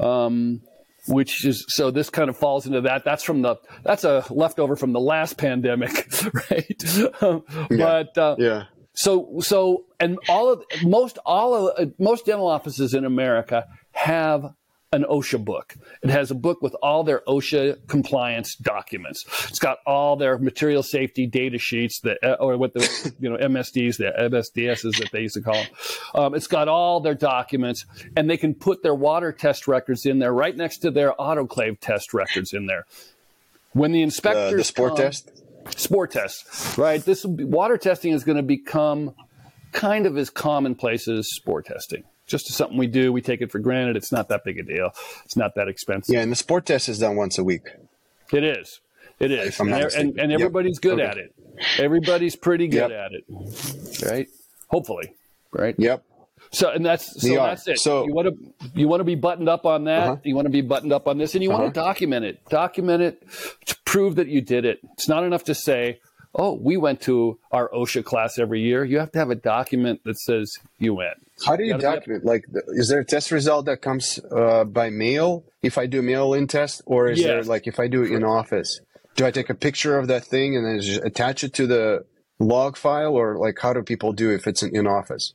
Um, 0.00 0.62
which 1.08 1.44
is 1.44 1.64
so 1.68 1.90
this 1.90 2.10
kind 2.10 2.30
of 2.30 2.36
falls 2.36 2.64
into 2.64 2.80
that 2.82 3.04
that's 3.04 3.24
from 3.24 3.42
the 3.42 3.56
that's 3.82 4.04
a 4.04 4.24
leftover 4.30 4.76
from 4.76 4.92
the 4.92 5.00
last 5.00 5.36
pandemic 5.36 5.90
right 6.50 6.82
Um, 7.20 7.42
but 7.70 8.16
uh, 8.16 8.36
Yeah. 8.38 8.64
so 8.94 9.40
so 9.40 9.84
and 9.98 10.16
all 10.28 10.52
of 10.52 10.62
most 10.84 11.18
all 11.26 11.68
of 11.68 11.92
most 11.98 12.26
dental 12.26 12.46
offices 12.46 12.94
in 12.94 13.04
America 13.04 13.66
have 13.90 14.54
an 14.92 15.04
OSHA 15.04 15.42
book. 15.44 15.74
It 16.02 16.10
has 16.10 16.30
a 16.30 16.34
book 16.34 16.60
with 16.60 16.74
all 16.82 17.02
their 17.02 17.22
OSHA 17.26 17.86
compliance 17.88 18.54
documents. 18.56 19.24
It's 19.48 19.58
got 19.58 19.78
all 19.86 20.16
their 20.16 20.38
material 20.38 20.82
safety 20.82 21.26
data 21.26 21.58
sheets 21.58 22.00
that 22.00 22.18
uh, 22.22 22.34
or 22.40 22.58
what 22.58 22.74
the 22.74 23.12
you 23.20 23.30
know 23.30 23.36
MSDs, 23.36 23.96
the 23.96 24.12
MSDSs 24.18 24.98
that 24.98 25.10
they 25.12 25.22
used 25.22 25.34
to 25.34 25.40
call 25.40 25.54
them. 25.54 25.66
Um, 26.14 26.34
it's 26.34 26.46
got 26.46 26.68
all 26.68 27.00
their 27.00 27.14
documents, 27.14 27.86
and 28.16 28.28
they 28.28 28.36
can 28.36 28.54
put 28.54 28.82
their 28.82 28.94
water 28.94 29.32
test 29.32 29.66
records 29.66 30.04
in 30.06 30.18
there 30.18 30.32
right 30.32 30.56
next 30.56 30.78
to 30.78 30.90
their 30.90 31.12
autoclave 31.12 31.78
test 31.80 32.12
records 32.12 32.52
in 32.52 32.66
there. 32.66 32.84
When 33.72 33.92
the 33.92 34.02
Uh, 34.04 34.50
the 34.50 34.64
spore 34.64 34.88
come- 34.88 34.96
test. 34.98 35.30
spore 35.78 36.06
tests, 36.06 36.76
right? 36.76 37.02
This 37.02 37.24
will 37.24 37.32
be, 37.32 37.44
water 37.44 37.78
testing 37.78 38.12
is 38.12 38.24
going 38.24 38.36
to 38.36 38.42
become 38.42 39.14
kind 39.72 40.04
of 40.04 40.18
as 40.18 40.28
commonplace 40.28 41.08
as 41.08 41.28
spore 41.30 41.62
testing. 41.62 42.04
Just 42.32 42.48
something 42.52 42.76
we 42.78 42.86
do. 42.88 43.12
We 43.12 43.20
take 43.22 43.40
it 43.42 43.50
for 43.52 43.58
granted. 43.60 43.96
It's 43.96 44.10
not 44.10 44.28
that 44.30 44.42
big 44.44 44.58
a 44.58 44.62
deal. 44.64 44.90
It's 45.24 45.36
not 45.36 45.54
that 45.54 45.68
expensive. 45.68 46.12
Yeah, 46.14 46.22
and 46.22 46.32
the 46.32 46.36
spore 46.36 46.60
test 46.60 46.88
is 46.88 46.98
done 46.98 47.14
once 47.16 47.38
a 47.38 47.44
week. 47.44 47.68
It 48.32 48.42
is. 48.42 48.80
It 49.20 49.30
is. 49.30 49.60
And, 49.60 49.70
and, 49.72 50.18
and 50.18 50.30
Yep. 50.32 50.40
everybody's 50.40 50.78
good 50.80 50.94
Okay. 51.00 51.04
at 51.04 51.16
it. 51.18 51.34
Everybody's 51.78 52.34
pretty 52.34 52.66
good 52.66 52.90
Yep. 52.90 52.92
at 52.92 53.12
it. 53.12 53.24
Right? 54.10 54.28
Hopefully. 54.68 55.14
Right? 55.52 55.74
Yep. 55.78 56.02
So 56.50 56.70
and 56.70 56.84
that's 56.84 57.20
so 57.20 57.28
They 57.28 57.36
are. 57.36 57.48
that's 57.48 57.68
it. 57.68 57.78
So- 57.78 58.06
you 58.06 58.12
want 58.14 58.28
to 58.28 58.70
you 58.74 58.88
want 58.88 59.00
to 59.00 59.04
be 59.04 59.14
buttoned 59.14 59.48
up 59.48 59.64
on 59.64 59.84
that. 59.84 60.02
Uh-huh. 60.02 60.16
You 60.24 60.34
want 60.34 60.46
to 60.46 60.50
be 60.50 60.60
buttoned 60.60 60.92
up 60.92 61.06
on 61.06 61.16
this, 61.18 61.34
and 61.34 61.42
you 61.42 61.50
want 61.50 61.62
Uh-huh. 61.62 61.70
to 61.72 61.74
document 61.80 62.24
it. 62.24 62.44
Document 62.48 63.02
it 63.02 63.22
to 63.66 63.76
prove 63.84 64.16
that 64.16 64.28
you 64.28 64.40
did 64.40 64.64
it. 64.64 64.80
It's 64.94 65.08
not 65.08 65.24
enough 65.24 65.44
to 65.44 65.54
say, 65.54 66.00
"Oh, 66.34 66.54
we 66.54 66.76
went 66.76 67.00
to 67.02 67.38
our 67.50 67.68
OSHA 67.70 68.04
class 68.04 68.38
every 68.38 68.60
year." 68.62 68.84
You 68.84 68.98
have 68.98 69.12
to 69.12 69.18
have 69.18 69.30
a 69.30 69.34
document 69.34 70.00
that 70.04 70.18
says 70.18 70.56
you 70.78 70.94
went. 70.94 71.16
How 71.46 71.56
do 71.56 71.64
you 71.64 71.74
be 71.74 71.80
document? 71.80 72.24
Like, 72.24 72.44
is 72.68 72.88
there 72.88 73.00
a 73.00 73.04
test 73.04 73.30
result 73.30 73.66
that 73.66 73.82
comes 73.82 74.18
uh, 74.30 74.64
by 74.64 74.90
mail 74.90 75.44
if 75.62 75.78
I 75.78 75.86
do 75.86 76.00
a 76.00 76.02
mail-in 76.02 76.46
test, 76.46 76.82
or 76.86 77.08
is 77.08 77.22
there 77.22 77.42
like 77.42 77.66
if 77.66 77.78
I 77.80 77.88
do 77.88 78.02
it 78.02 78.12
in 78.12 78.24
office? 78.24 78.80
Do 79.16 79.26
I 79.26 79.30
take 79.30 79.50
a 79.50 79.54
picture 79.54 79.98
of 79.98 80.08
that 80.08 80.24
thing 80.24 80.56
and 80.56 80.64
then 80.64 80.80
just 80.80 81.04
attach 81.04 81.44
it 81.44 81.52
to 81.54 81.66
the 81.66 82.04
log 82.38 82.76
file, 82.76 83.14
or 83.14 83.36
like 83.36 83.58
how 83.60 83.72
do 83.72 83.82
people 83.82 84.12
do 84.12 84.30
if 84.32 84.46
it's 84.46 84.62
in, 84.62 84.74
in 84.74 84.86
office? 84.86 85.34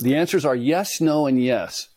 The 0.00 0.16
answers 0.16 0.44
are 0.44 0.56
yes, 0.56 1.00
no, 1.00 1.26
and 1.26 1.42
yes. 1.42 1.88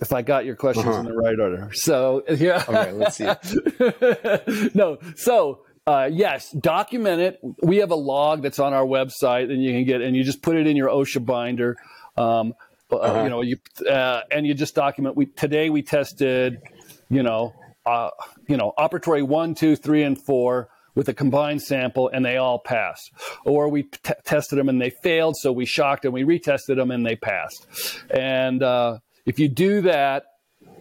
If 0.00 0.12
I 0.12 0.22
got 0.22 0.44
your 0.44 0.54
questions 0.54 0.86
Uh-huh. 0.86 1.00
in 1.00 1.06
the 1.06 1.12
right 1.12 1.38
order. 1.38 1.70
So 1.74 2.22
yeah. 2.30 2.64
Okay, 2.68 2.92
let's 2.92 3.16
see. 3.16 3.26
no. 4.74 4.98
So 5.16 5.64
uh, 5.88 6.10
yes, 6.12 6.50
document 6.52 7.20
it. 7.22 7.40
We 7.62 7.78
have 7.78 7.90
a 7.90 7.96
log 7.96 8.42
that's 8.42 8.58
on 8.58 8.74
our 8.74 8.84
website, 8.84 9.50
and 9.50 9.62
you 9.64 9.72
can 9.72 9.84
get, 9.84 10.02
and 10.02 10.14
you 10.14 10.22
just 10.22 10.42
put 10.42 10.56
it 10.56 10.66
in 10.66 10.76
your 10.76 10.88
OSHA 10.88 11.24
binder. 11.24 11.78
Um, 12.16 12.52
uh, 12.90 12.96
Uh-huh. 12.96 13.22
You 13.22 13.30
know, 13.30 13.42
you 13.42 13.56
uh, 13.88 14.20
and 14.30 14.46
you 14.46 14.54
just 14.54 14.74
document. 14.74 15.16
We 15.16 15.26
today 15.26 15.70
we 15.70 15.82
tested, 15.82 16.60
you 17.08 17.22
know, 17.22 17.54
uh, 17.86 18.10
you 18.48 18.56
know, 18.56 18.72
operatory 18.78 19.22
one, 19.22 19.54
two, 19.54 19.76
three, 19.76 20.02
and 20.02 20.16
four 20.20 20.68
with 20.94 21.08
a 21.08 21.14
combined 21.14 21.62
sample, 21.62 22.10
and 22.12 22.24
they 22.24 22.36
all 22.36 22.58
passed. 22.58 23.10
Or 23.44 23.68
we 23.68 23.84
t- 23.84 24.12
tested 24.24 24.58
them 24.58 24.68
and 24.68 24.80
they 24.80 24.90
failed, 24.90 25.36
so 25.36 25.52
we 25.52 25.64
shocked 25.64 26.04
and 26.04 26.12
We 26.12 26.24
retested 26.24 26.76
them 26.76 26.90
and 26.90 27.06
they 27.06 27.16
passed. 27.16 27.66
And 28.10 28.62
uh, 28.62 28.98
if 29.24 29.38
you 29.38 29.48
do 29.48 29.82
that, 29.82 30.24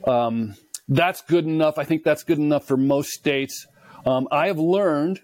um, 0.06 0.56
that's 0.90 1.22
good 1.22 1.46
enough. 1.46 1.78
I 1.78 1.84
think 1.84 2.04
that's 2.04 2.24
good 2.24 2.40
enough 2.40 2.66
for 2.66 2.78
most 2.78 3.12
states. 3.12 3.68
Um, 4.08 4.28
I 4.32 4.48
have 4.48 4.58
learned 4.58 5.20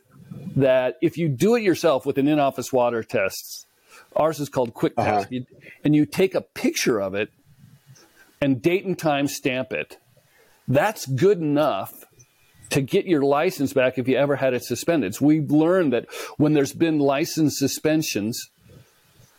that 0.57 0.97
if 1.01 1.17
you 1.17 1.29
do 1.29 1.55
it 1.55 1.63
yourself 1.63 2.05
with 2.05 2.17
an 2.17 2.27
in-office 2.27 2.73
water 2.73 3.01
test, 3.01 3.65
ours 4.13 4.41
is 4.41 4.49
called 4.49 4.73
Quick 4.73 4.93
Uh-huh. 4.97 5.23
you- 5.29 5.45
and 5.85 5.95
you 5.95 6.05
take 6.05 6.35
a 6.35 6.41
picture 6.41 6.99
of 6.99 7.15
it 7.15 7.31
and 8.41 8.61
date 8.61 8.83
and 8.83 8.99
time 8.99 9.27
stamp 9.27 9.71
it, 9.71 9.97
that's 10.67 11.05
good 11.05 11.39
enough 11.39 12.03
to 12.71 12.81
get 12.81 13.05
your 13.05 13.21
license 13.23 13.71
back 13.71 13.97
if 13.97 14.07
you 14.07 14.17
ever 14.17 14.35
had 14.35 14.53
it 14.53 14.63
suspended. 14.63 15.15
So 15.15 15.25
we've 15.27 15.49
learned 15.49 15.93
that 15.93 16.05
when 16.37 16.53
there's 16.53 16.73
been 16.73 16.99
license 16.99 17.57
suspensions, 17.57 18.49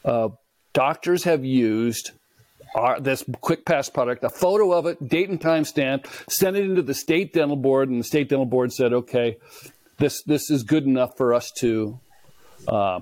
uh, 0.06 0.30
doctors 0.72 1.24
have 1.24 1.44
used 1.44 2.12
our, 2.74 3.00
this 3.00 3.24
quick 3.40 3.64
pass 3.64 3.88
product, 3.88 4.24
a 4.24 4.28
photo 4.28 4.72
of 4.72 4.86
it, 4.86 5.08
date 5.08 5.28
and 5.28 5.40
time 5.40 5.64
stamp, 5.64 6.06
sent 6.28 6.56
it 6.56 6.64
into 6.64 6.82
the 6.82 6.94
state 6.94 7.32
dental 7.32 7.56
board, 7.56 7.88
and 7.88 8.00
the 8.00 8.04
state 8.04 8.28
dental 8.28 8.46
board 8.46 8.72
said, 8.72 8.92
okay, 8.92 9.36
this 9.98 10.22
this 10.22 10.50
is 10.50 10.62
good 10.62 10.84
enough 10.84 11.16
for 11.16 11.34
us 11.34 11.50
to. 11.58 11.98
Uh, 12.66 13.00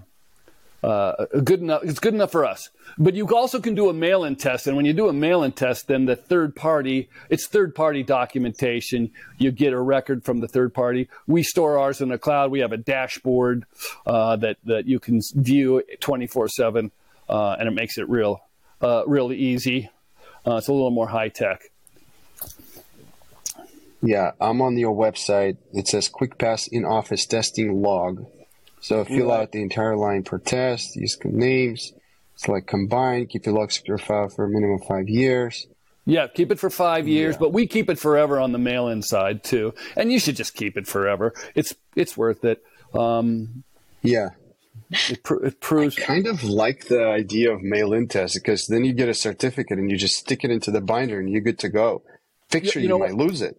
uh, 0.83 1.27
good 1.45 1.61
enough. 1.61 1.85
It's 1.85 2.01
good 2.01 2.15
enough 2.15 2.33
for 2.33 2.45
us. 2.45 2.69
But 2.99 3.15
you 3.15 3.29
also 3.29 3.61
can 3.61 3.75
do 3.75 3.89
a 3.89 3.93
mail-in 3.93 4.35
test, 4.35 4.67
and 4.67 4.77
when 4.77 4.85
you 4.85 4.93
do 4.93 5.09
a 5.09 5.13
mail-in 5.13 5.53
test, 5.53 5.87
then 5.87 6.07
the 6.07 6.17
third 6.17 6.57
party, 6.57 7.09
it's 7.31 7.47
third-party 7.47 8.03
documentation. 8.03 9.13
You 9.39 9.53
get 9.53 9.73
a 9.73 9.81
record 9.81 10.25
from 10.25 10.41
the 10.41 10.49
third 10.49 10.75
party. 10.75 11.09
We 11.27 11.45
store 11.45 11.79
ours 11.79 12.01
in 12.01 12.09
the 12.09 12.19
cloud. 12.19 12.51
We 12.51 12.61
have 12.61 12.73
a 12.73 12.77
dashboard 12.77 13.65
uh, 14.07 14.37
that 14.37 14.57
that 14.65 14.87
you 14.87 14.99
can 14.99 15.21
view 15.35 15.83
24/7, 16.01 16.91
uh, 17.29 17.57
and 17.59 17.69
it 17.69 17.73
makes 17.73 17.97
it 17.97 18.09
real, 18.09 18.43
uh, 18.83 19.05
really 19.07 19.37
easy. 19.37 19.91
Uh, 20.47 20.57
it's 20.57 20.69
a 20.69 20.73
little 20.73 20.91
more 20.91 21.09
high 21.09 21.29
tech. 21.29 21.63
Yeah, 24.03 24.33
I'm 24.41 24.61
on 24.63 24.77
your 24.77 24.95
website. 24.95 25.57
It 25.73 25.87
says 25.87 26.09
Quick 26.09 26.37
Pass 26.39 26.67
in 26.67 26.85
office 26.85 27.25
testing 27.27 27.81
log. 27.83 28.27
So 28.81 29.05
fill 29.05 29.29
Right. 29.29 29.43
out 29.43 29.53
the 29.53 29.63
entire 29.63 29.97
line 29.97 30.25
per 30.25 30.39
test, 30.39 30.97
use 30.97 31.17
names, 31.25 31.93
select 32.35 32.67
combine, 32.67 33.27
keep 33.27 33.47
your 33.47 33.55
log 33.55 33.71
secure 33.71 33.99
file 33.99 34.29
for 34.29 34.45
a 34.45 34.49
minimum 34.49 34.81
of 34.81 34.87
five 34.89 35.09
years. 35.09 35.69
Yeah, 36.05 36.27
keep 36.27 36.51
it 36.51 36.59
for 36.59 36.69
five 36.69 37.07
years, 37.07 37.37
but 37.37 37.53
we 37.53 37.69
keep 37.69 37.89
it 37.89 37.97
forever 37.97 38.41
on 38.41 38.51
the 38.51 38.59
mail-in 38.59 39.03
side 39.03 39.45
too. 39.45 39.73
And 39.97 40.11
you 40.11 40.19
should 40.19 40.35
just 40.35 40.55
keep 40.55 40.77
it 40.77 40.89
forever. 40.89 41.33
It's 41.55 41.77
it's 41.95 42.17
worth 42.17 42.45
it. 42.45 42.61
Um, 42.93 43.63
Yeah. 44.03 44.31
It, 44.91 45.23
pr- 45.23 45.45
it 45.45 45.61
proves. 45.61 45.97
Kind 45.97 46.27
of 46.27 46.45
like 46.45 46.87
the 46.87 47.05
idea 47.05 47.53
of 47.53 47.63
mail-in 47.63 48.09
test 48.09 48.35
because 48.35 48.67
then 48.67 48.85
you 48.85 48.93
get 48.93 49.09
a 49.09 49.15
certificate 49.15 49.79
and 49.79 49.91
you 49.91 49.97
just 49.97 50.17
stick 50.17 50.45
it 50.45 50.51
into 50.51 50.71
the 50.71 50.81
binder 50.81 51.19
and 51.19 51.31
you're 51.31 51.41
good 51.41 51.59
to 51.61 51.69
go. 51.69 52.03
Picture 52.51 52.79
You 52.81 52.85
you, 52.85 52.89
know 52.91 52.99
might 52.99 53.15
lose 53.15 53.41
it. 53.43 53.57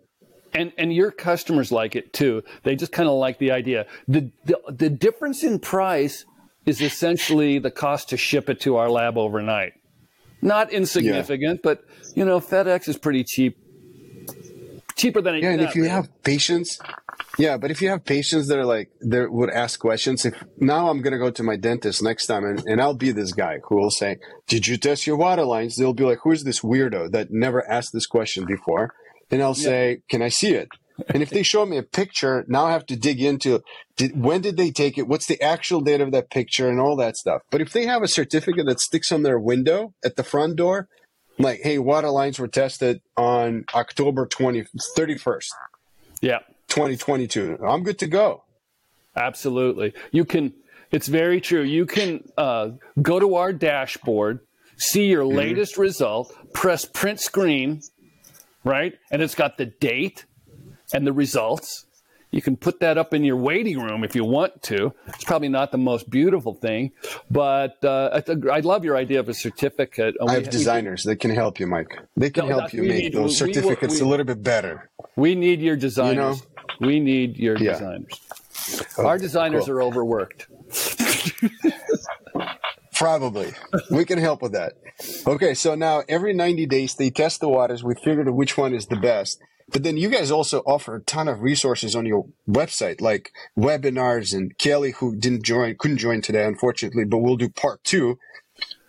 and 0.54 0.72
and 0.78 0.94
your 0.94 1.12
customers 1.12 1.72
like 1.72 1.96
it 1.96 2.14
too. 2.14 2.44
They 2.64 2.76
just 2.76 2.92
kind 2.92 3.10
of 3.10 3.16
like 3.16 3.40
the 3.40 3.52
idea. 3.52 3.86
The, 4.08 4.32
the 4.46 4.60
the 4.70 4.90
difference 4.90 5.44
in 5.44 5.60
price 5.60 6.26
is 6.66 6.80
essentially 6.82 7.60
the 7.60 7.72
cost 7.72 8.10
to 8.10 8.18
ship 8.18 8.50
it 8.50 8.60
to 8.62 8.76
our 8.78 8.90
lab 8.90 9.18
overnight. 9.18 9.74
Not 10.42 10.72
insignificant, 10.72 11.62
but 11.64 11.84
you 12.16 12.26
know 12.26 12.40
FedEx 12.40 12.88
is 12.88 12.98
pretty 12.98 13.24
cheap. 13.24 13.58
Cheaper 15.04 15.22
than 15.22 15.36
it. 15.36 15.44
Yeah, 15.44 15.50
and 15.50 15.62
not 15.62 15.70
if 15.70 15.76
you 15.76 15.84
have 15.90 16.08
patients, 16.24 16.80
yeah, 17.38 17.58
but 17.58 17.72
if 17.72 17.82
you 17.82 17.90
have 17.90 18.06
patients 18.06 18.48
that 18.48 18.58
are 18.58 18.66
like 18.66 18.90
that 19.02 19.34
would 19.34 19.50
ask 19.50 19.78
questions, 19.78 20.24
if 20.24 20.34
now 20.58 20.88
I'm 20.88 21.02
gonna 21.02 21.18
go 21.18 21.30
to 21.30 21.44
my 21.44 21.58
dentist 21.58 22.02
next 22.02 22.28
time 22.28 22.46
and, 22.46 22.64
and 22.66 22.82
I'll 22.82 22.94
be 22.94 23.12
this 23.12 23.34
guy 23.34 23.60
who 23.66 23.76
will 23.76 23.92
say, 23.92 24.20
Did 24.48 24.66
you 24.66 24.78
test 24.78 25.06
your 25.06 25.18
water 25.18 25.44
lines? 25.44 25.76
They'll 25.76 25.94
be 25.94 26.06
like, 26.06 26.20
Who's 26.24 26.46
this 26.46 26.62
weirdo 26.62 27.12
that 27.12 27.32
never 27.32 27.70
asked 27.70 27.92
this 27.92 28.06
question 28.06 28.46
before? 28.46 28.94
And 29.30 29.44
I'll 29.44 29.54
say, 29.54 30.04
Can 30.08 30.22
I 30.22 30.30
see 30.30 30.54
it? 30.54 30.70
And 31.10 31.22
if 31.22 31.32
they 31.32 31.44
show 31.44 31.66
me 31.66 31.78
a 31.78 31.84
picture, 31.84 32.46
now 32.48 32.68
I 32.68 32.72
have 32.72 32.86
to 32.86 32.96
dig 32.96 33.22
into 33.22 33.62
did, 33.98 34.18
when 34.18 34.40
did 34.40 34.56
they 34.56 34.72
take 34.72 34.98
it? 34.98 35.10
What's 35.10 35.26
the 35.26 35.42
actual 35.42 35.82
date 35.82 36.00
of 36.00 36.14
that 36.14 36.30
picture 36.30 36.70
and 36.70 36.80
all 36.80 36.96
that 36.96 37.18
stuff. 37.18 37.42
But 37.50 37.60
if 37.60 37.74
they 37.74 37.88
have 37.88 38.04
a 38.04 38.08
certificate 38.08 38.68
that 38.68 38.80
sticks 38.80 39.12
on 39.12 39.24
their 39.24 39.40
window 39.40 39.94
at 40.06 40.16
the 40.16 40.24
front 40.24 40.56
door, 40.56 40.88
like, 41.40 41.62
hey, 41.64 41.78
water 41.80 42.10
lines 42.10 42.40
were 42.40 42.48
tested 42.48 43.02
on 43.18 43.66
October 43.74 44.26
20, 44.26 44.66
31st. 44.98 45.48
yeah. 46.22 46.40
2022. 46.70 47.60
I'm 47.64 47.84
good 47.84 48.00
to 48.00 48.08
go. 48.08 48.44
Absolutely. 49.16 49.94
You 50.12 50.26
can, 50.26 50.54
it's 50.92 51.08
very 51.08 51.40
true. 51.40 51.62
You 51.62 51.86
can 51.86 52.24
uh, 52.38 52.70
go 53.02 53.20
to 53.20 53.36
our 53.36 53.54
dashboard, 53.54 54.40
see 54.78 55.06
your 55.06 55.24
Mm-hmm. 55.24 55.38
latest 55.38 55.78
result, 55.78 56.34
press 56.54 56.86
print 56.86 57.20
screen, 57.20 57.82
right? 58.64 58.94
And 59.12 59.22
it's 59.22 59.36
got 59.36 59.58
the 59.58 59.68
date 59.68 60.26
and 60.94 61.06
the 61.06 61.14
results. 61.14 61.86
You 62.34 62.42
can 62.42 62.58
put 62.58 62.80
that 62.80 62.98
up 62.98 63.14
in 63.14 63.24
your 63.24 63.38
waiting 63.38 63.80
room 63.80 64.04
if 64.04 64.16
you 64.16 64.26
want 64.26 64.64
to. 64.64 64.92
It's 65.10 65.24
probably 65.24 65.50
not 65.50 65.72
the 65.72 65.78
most 65.78 66.10
beautiful 66.10 66.56
thing, 66.56 66.92
but 67.30 67.78
uh, 67.86 68.10
I 68.28 68.58
I 68.58 68.60
love 68.62 68.84
your 68.84 68.98
idea 68.98 69.20
of 69.20 69.30
a 69.30 69.36
certificate. 69.36 70.16
I 70.20 70.26
we- 70.26 70.32
have 70.34 70.50
designers 70.50 71.04
that 71.04 71.18
can 71.18 71.30
help 71.30 71.60
you, 71.60 71.68
Mike. 71.68 71.96
They 72.18 72.32
can 72.32 72.50
No, 72.50 72.58
help 72.60 72.74
you 72.74 72.82
make 72.82 73.04
need- 73.04 73.14
those 73.14 73.40
we- 73.40 73.48
we- 73.50 73.54
certificates 73.54 73.96
we- 74.02 74.02
a 74.02 74.10
little 74.10 74.26
bit 74.26 74.42
better. 74.42 74.90
We 75.16 75.36
need 75.36 75.62
your 75.62 75.76
designers. 75.76 76.40
You 76.40 76.46
know? 76.82 76.88
We 76.88 77.00
need 77.00 77.38
your 77.38 77.56
Yeah. 77.58 77.74
designers. 77.74 78.20
Our 78.98 79.20
designers 79.20 79.66
cool. 79.66 79.76
are 79.76 79.82
overworked. 79.84 80.48
Probably. 82.96 83.54
We 83.92 84.06
can 84.06 84.18
help 84.18 84.42
with 84.42 84.54
that. 84.54 84.74
Okay, 85.28 85.54
so 85.54 85.76
now 85.76 86.04
every 86.10 86.34
90 86.34 86.66
days 86.68 86.96
they 86.96 87.10
test 87.10 87.42
the 87.42 87.50
waters. 87.50 87.84
We 87.84 87.94
figured 87.96 88.28
out 88.28 88.36
which 88.36 88.58
one 88.58 88.74
is 88.74 88.88
the 88.88 88.96
best. 88.96 89.40
But 89.74 89.82
then 89.82 89.98
you 89.98 90.10
guys 90.10 90.30
also 90.30 90.60
offer 90.60 90.96
a 90.96 91.02
ton 91.02 91.28
of 91.28 91.42
resources 91.42 91.96
on 91.96 92.06
your 92.06 92.28
website, 92.48 93.02
like 93.02 93.32
webinars 93.58 94.34
and 94.34 94.56
Kelly, 94.60 94.92
who 94.92 95.16
didn't 95.16 95.44
join, 95.44 95.76
couldn't 95.78 95.98
join 95.98 96.22
today, 96.22 96.46
unfortunately, 96.46 97.06
but 97.06 97.18
we'll 97.18 97.38
do 97.38 97.50
part 97.50 97.84
two 97.84 98.20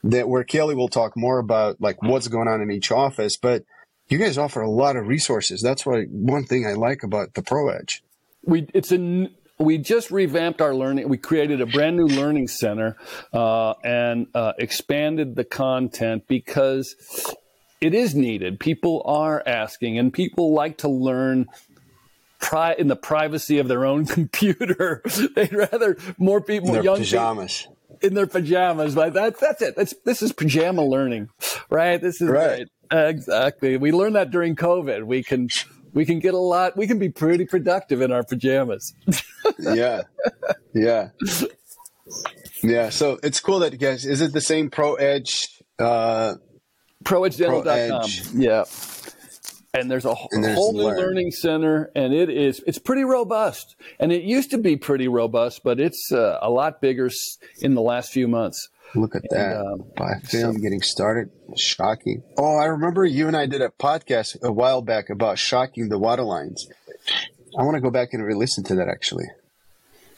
that 0.04 0.28
where 0.28 0.44
Kelly 0.44 0.74
will 0.74 0.88
talk 0.88 1.16
more 1.16 1.38
about 1.38 1.80
like 1.80 2.02
what's 2.02 2.28
going 2.28 2.48
on 2.48 2.60
in 2.60 2.70
each 2.70 2.92
office. 2.92 3.38
But 3.38 3.64
you 4.08 4.18
guys 4.18 4.36
offer 4.36 4.60
a 4.60 4.70
lot 4.70 4.96
of 4.96 5.08
resources. 5.08 5.62
That's 5.62 5.86
why 5.86 6.04
one 6.04 6.44
thing 6.44 6.66
I 6.66 6.74
like 6.74 7.02
about 7.02 7.32
the 7.32 7.42
Pro 7.42 7.70
Edge. 7.70 8.02
We 8.44 8.68
it's 8.74 8.92
a 8.92 9.30
we 9.58 9.78
just 9.78 10.10
revamped 10.10 10.60
our 10.60 10.74
learning. 10.74 11.08
We 11.08 11.16
created 11.16 11.62
a 11.62 11.66
brand 11.66 11.96
new 11.96 12.06
learning 12.06 12.48
center 12.48 12.98
uh, 13.32 13.72
and 13.82 14.26
uh, 14.34 14.52
expanded 14.58 15.36
the 15.36 15.44
content 15.44 16.24
because 16.28 16.94
it 17.84 17.94
is 17.94 18.14
needed. 18.14 18.58
People 18.60 19.02
are 19.04 19.42
asking, 19.46 19.98
and 19.98 20.12
people 20.12 20.52
like 20.52 20.78
to 20.78 20.88
learn 20.88 21.46
pri- 22.40 22.74
in 22.78 22.88
the 22.88 22.96
privacy 22.96 23.58
of 23.58 23.68
their 23.68 23.84
own 23.84 24.06
computer. 24.16 25.02
They'd 25.34 25.52
rather 25.52 25.96
more 26.18 26.40
people, 26.40 26.68
In 26.68 26.74
their 26.74 26.84
young 26.84 26.98
pajamas. 26.98 27.62
people 27.62 27.76
in 28.02 28.14
their 28.14 28.26
pajamas. 28.26 28.94
But 28.94 29.12
that's 29.14 29.40
that's 29.40 29.62
it. 29.62 29.76
That's 29.76 29.94
this 30.04 30.20
is 30.22 30.32
pajama 30.32 30.84
learning, 30.84 31.28
right? 31.70 32.00
This 32.00 32.20
is 32.20 32.28
Right. 32.28 32.66
right. 32.92 33.08
Exactly. 33.08 33.76
We 33.76 33.92
learned 33.92 34.16
that 34.16 34.30
during 34.30 34.56
COVID. 34.56 35.04
We 35.04 35.22
can 35.22 35.48
we 35.94 36.04
can 36.04 36.18
get 36.18 36.34
a 36.34 36.38
lot. 36.38 36.76
We 36.76 36.86
can 36.86 36.98
be 36.98 37.08
pretty 37.08 37.44
productive 37.46 38.02
in 38.02 38.12
our 38.12 38.22
pajamas. 38.24 38.94
yeah, 39.58 40.02
yeah, 40.74 41.10
yeah. 42.62 42.90
So 42.90 43.18
it's 43.22 43.40
cool 43.40 43.60
that 43.60 43.72
you 43.72 43.78
guys. 43.78 44.04
Is 44.04 44.20
it 44.20 44.32
the 44.32 44.40
same 44.40 44.70
Pro 44.70 44.94
Edge? 44.94 45.48
Uh, 45.78 46.34
ProEdgeDental.com. 47.04 48.02
Edge. 48.04 48.22
Yeah. 48.34 48.64
And 49.76 49.90
there's 49.90 50.04
a 50.04 50.14
And 50.30 50.44
there's 50.44 50.54
whole 50.56 50.72
new 50.72 50.84
Learn. 50.84 50.98
learning 50.98 51.30
center, 51.32 51.90
and 51.96 52.14
it 52.14 52.30
is 52.30 52.62
it's 52.64 52.78
pretty 52.78 53.02
robust. 53.02 53.74
And 53.98 54.12
it 54.12 54.22
used 54.22 54.50
to 54.52 54.58
be 54.58 54.76
pretty 54.76 55.08
robust, 55.08 55.62
but 55.64 55.80
it's 55.80 56.12
uh, 56.12 56.38
a 56.40 56.48
lot 56.48 56.80
bigger 56.80 57.10
in 57.60 57.74
the 57.74 57.82
last 57.82 58.12
few 58.12 58.28
months. 58.28 58.68
look 58.94 59.16
at 59.16 59.22
that. 59.30 59.56
um, 59.56 59.82
By 59.96 60.20
film 60.22 60.60
getting 60.60 60.80
started. 60.80 61.30
Shocking. 61.56 62.22
Oh, 62.38 62.56
I 62.56 62.66
remember 62.66 63.04
you 63.04 63.26
and 63.26 63.36
I 63.36 63.46
did 63.46 63.62
a 63.62 63.70
podcast 63.70 64.40
a 64.42 64.52
while 64.52 64.80
back 64.80 65.10
about 65.10 65.38
shocking 65.40 65.88
the 65.88 65.98
water 65.98 66.22
lines. 66.22 66.68
I 67.58 67.64
want 67.64 67.74
to 67.74 67.80
go 67.80 67.90
back 67.90 68.10
and 68.12 68.24
re-listen 68.24 68.62
to 68.64 68.76
that 68.76 68.88
actually. 68.88 69.24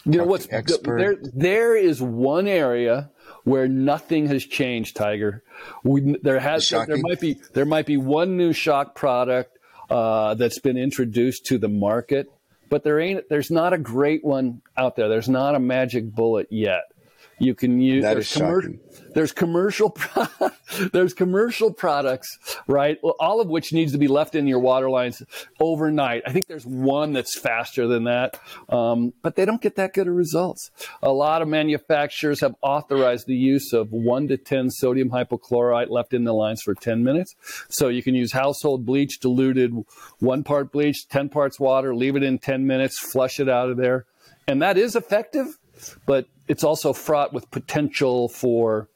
You 0.04 0.18
know 0.18 0.24
what's 0.24 0.46
there? 0.46 1.16
There 1.34 1.74
is 1.76 2.00
one 2.02 2.46
area 2.46 3.10
where 3.46 3.68
nothing 3.68 4.26
has 4.26 4.44
changed, 4.44 4.96
Tiger. 4.96 5.40
We, 5.84 6.16
there 6.20 6.40
has 6.40 6.68
there 6.68 6.96
might 6.98 7.20
be 7.20 7.34
there 7.54 7.64
might 7.64 7.86
be 7.86 7.96
one 7.96 8.36
new 8.36 8.52
shock 8.52 8.96
product 8.96 9.56
uh, 9.88 10.34
that's 10.34 10.58
been 10.58 10.76
introduced 10.76 11.46
to 11.46 11.56
the 11.56 11.68
market, 11.68 12.28
but 12.68 12.82
there 12.82 12.98
ain't 12.98 13.28
there's 13.28 13.52
not 13.52 13.72
a 13.72 13.78
great 13.78 14.24
one 14.24 14.62
out 14.76 14.96
there. 14.96 15.08
There's 15.08 15.28
not 15.28 15.54
a 15.54 15.60
magic 15.60 16.10
bullet 16.12 16.48
yet. 16.50 16.90
You 17.38 17.54
can 17.54 17.80
use 17.80 18.02
That 18.02 18.14
there's, 18.14 18.26
is 18.26 18.32
shocking. 18.32 18.80
there's 19.14 19.32
commercial 19.32 19.90
pro- 19.90 20.26
there's 20.92 21.12
commercial 21.12 21.72
products, 21.72 22.38
right? 22.66 22.98
All 23.20 23.40
of 23.40 23.48
which 23.48 23.72
needs 23.72 23.92
to 23.92 23.98
be 23.98 24.08
left 24.08 24.34
in 24.34 24.46
your 24.46 24.58
water 24.58 24.88
lines 24.88 25.22
overnight. 25.60 26.22
I 26.26 26.32
think 26.32 26.46
there's 26.46 26.64
one 26.66 27.12
that's 27.12 27.38
faster 27.38 27.86
than 27.86 28.04
that, 28.04 28.40
um, 28.70 29.12
but 29.22 29.36
they 29.36 29.44
don't 29.44 29.60
get 29.60 29.76
that 29.76 29.92
good 29.92 30.08
of 30.08 30.14
results. 30.14 30.70
A 31.02 31.12
lot 31.12 31.42
of 31.42 31.48
manufacturers 31.48 32.40
have 32.40 32.54
authorized 32.62 33.26
the 33.26 33.36
use 33.36 33.72
of 33.72 33.92
one 33.92 34.28
to 34.28 34.36
ten 34.38 34.70
sodium 34.70 35.10
hypochlorite 35.10 35.90
left 35.90 36.14
in 36.14 36.24
the 36.24 36.32
lines 36.32 36.62
for 36.62 36.74
10 36.74 37.04
minutes. 37.04 37.34
So 37.68 37.88
you 37.88 38.02
can 38.02 38.14
use 38.14 38.32
household 38.32 38.86
bleach 38.86 39.20
diluted 39.20 39.72
one 40.20 40.42
part 40.42 40.72
bleach, 40.72 41.06
10 41.08 41.28
parts 41.28 41.60
water, 41.60 41.94
leave 41.94 42.16
it 42.16 42.22
in 42.22 42.38
10 42.38 42.66
minutes, 42.66 42.98
flush 42.98 43.40
it 43.40 43.48
out 43.48 43.68
of 43.70 43.76
there, 43.76 44.06
and 44.48 44.62
that 44.62 44.78
is 44.78 44.96
effective. 44.96 45.58
But 46.06 46.28
it's 46.48 46.64
also 46.64 46.92
fraught 46.92 47.32
with 47.32 47.50
potential 47.50 48.28
for 48.28 48.88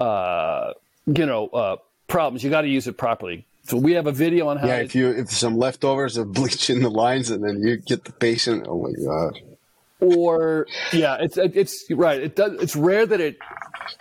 uh, 0.00 0.72
you 1.06 1.26
know, 1.26 1.48
uh, 1.48 1.76
problems. 2.08 2.42
You 2.42 2.50
got 2.50 2.62
to 2.62 2.68
use 2.68 2.86
it 2.86 2.96
properly. 2.96 3.46
So 3.64 3.76
we 3.76 3.92
have 3.92 4.06
a 4.06 4.12
video 4.12 4.48
on 4.48 4.58
how. 4.58 4.66
Yeah, 4.66 4.76
if 4.78 4.94
you 4.94 5.10
if 5.10 5.30
some 5.30 5.56
leftovers 5.56 6.16
of 6.16 6.32
bleach 6.38 6.68
in 6.70 6.82
the 6.82 6.90
lines 6.90 7.30
and 7.30 7.42
then 7.42 7.62
you 7.62 7.76
get 7.78 8.04
the 8.04 8.12
patient, 8.12 8.66
oh 8.68 8.82
my 8.82 8.92
god. 9.04 9.40
or 10.00 10.66
yeah, 10.92 11.16
it's 11.20 11.36
it's 11.38 11.84
right. 11.90 12.20
It 12.20 12.36
does. 12.36 12.60
It's 12.60 12.76
rare 12.76 13.06
that 13.06 13.20
it 13.20 13.38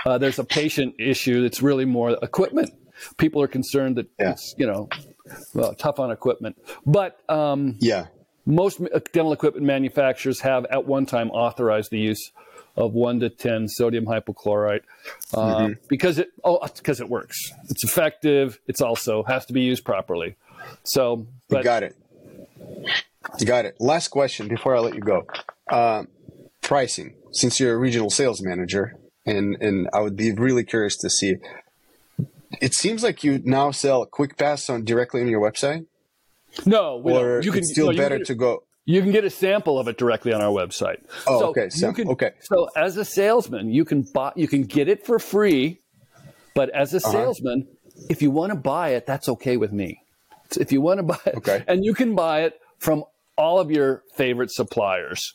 uh, 0.06 0.18
there's 0.18 0.40
a 0.40 0.44
patient 0.44 0.96
issue. 1.00 1.44
It's 1.44 1.62
really 1.62 1.86
more 1.86 2.18
equipment. 2.22 2.72
People 3.18 3.42
are 3.42 3.48
concerned 3.48 3.98
that 3.98 4.08
Yeah. 4.20 4.32
it's 4.32 4.54
you 4.58 4.66
know 4.66 4.90
well, 5.54 5.74
tough 5.76 6.00
on 6.00 6.12
equipment, 6.12 6.58
but 6.86 7.18
um, 7.30 7.78
Yeah. 7.80 8.08
Most 8.46 8.82
dental 9.14 9.34
equipment 9.34 9.66
manufacturers 9.66 10.42
have 10.42 10.66
at 10.66 10.86
one 10.86 11.06
time 11.06 11.30
authorized 11.32 11.92
the 11.92 12.00
use 12.00 12.32
of 12.76 12.94
one 12.94 13.20
to 13.20 13.30
ten 13.30 13.68
sodium 13.68 14.06
hypochlorite 14.06 14.82
uh, 15.34 15.38
Mm-hmm. 15.58 15.74
because 15.88 16.18
it 16.18 16.32
oh 16.44 16.60
because 16.76 17.00
it 17.00 17.10
works. 17.10 17.38
It's 17.70 17.84
effective. 17.84 18.60
It's 18.68 18.82
also 18.82 19.24
has 19.24 19.46
to 19.48 19.54
be 19.54 19.62
used 19.62 19.86
properly. 19.86 20.36
So, 20.84 21.28
You 21.50 21.62
got 21.64 21.84
it. 21.84 21.96
You 23.40 23.46
got 23.46 23.66
it. 23.66 23.76
Last 23.80 24.08
question 24.10 24.48
before 24.48 24.76
I 24.76 24.80
let 24.80 24.96
you 24.96 25.02
go. 25.02 25.26
Um, 25.70 26.08
pricing, 26.62 27.16
since 27.32 27.60
you're 27.60 27.74
a 27.74 27.78
regional 27.78 28.10
sales 28.10 28.42
manager, 28.42 28.96
and 29.26 29.56
and 29.62 29.88
I 29.94 30.00
would 30.02 30.16
be 30.16 30.32
really 30.32 30.64
curious 30.64 30.98
to 30.98 31.10
see. 31.10 31.36
It 32.62 32.74
seems 32.76 33.02
like 33.04 33.24
you 33.24 33.42
now 33.44 33.72
sell 33.72 34.06
Quick 34.06 34.38
Pass 34.38 34.70
on 34.70 34.84
directly 34.86 35.22
on 35.22 35.28
your 35.28 35.42
website, 35.42 35.86
no, 36.66 37.02
or 37.04 37.42
you 37.42 37.52
can 37.52 37.64
still 37.64 37.88
no, 37.88 37.92
can 37.94 37.98
better 38.02 38.18
get- 38.20 38.28
to 38.28 38.36
go. 38.36 38.64
You 38.86 39.02
can 39.02 39.12
get 39.12 39.24
a 39.24 39.30
sample 39.30 39.80
of 39.80 39.88
it 39.88 39.98
directly 39.98 40.34
on 40.34 40.42
our 40.42 40.52
website. 40.52 40.98
Oh, 41.26 41.40
so 41.40 41.46
okay, 41.52 41.70
you 41.74 41.94
can- 41.94 42.10
okay. 42.10 42.32
So 42.42 42.70
as 42.76 42.98
a 42.98 43.06
salesman, 43.06 43.70
you 43.72 43.86
can 43.86 44.02
buy, 44.14 44.34
you 44.36 44.48
can 44.48 44.64
get 44.64 44.90
it 44.90 45.06
for 45.06 45.20
free, 45.20 45.80
but 46.54 46.70
as 46.72 46.94
a 46.94 46.98
Uh-huh. 46.98 47.12
salesman, 47.12 47.68
if 48.10 48.22
you 48.22 48.30
want 48.30 48.52
to 48.52 48.58
buy 48.58 48.90
it, 48.90 49.06
that's 49.06 49.30
okay 49.30 49.56
with 49.56 49.72
me. 49.72 50.02
If 50.60 50.72
you 50.74 50.82
want 50.82 50.98
to 51.00 51.04
buy 51.04 51.20
it, 51.26 51.36
Okay. 51.38 51.64
and 51.68 51.86
you 51.86 51.94
can 51.94 52.14
buy 52.14 52.42
it 52.42 52.60
from 52.78 53.06
all 53.38 53.60
of 53.60 53.72
your 53.72 54.04
favorite 54.18 54.52
suppliers, 54.52 55.34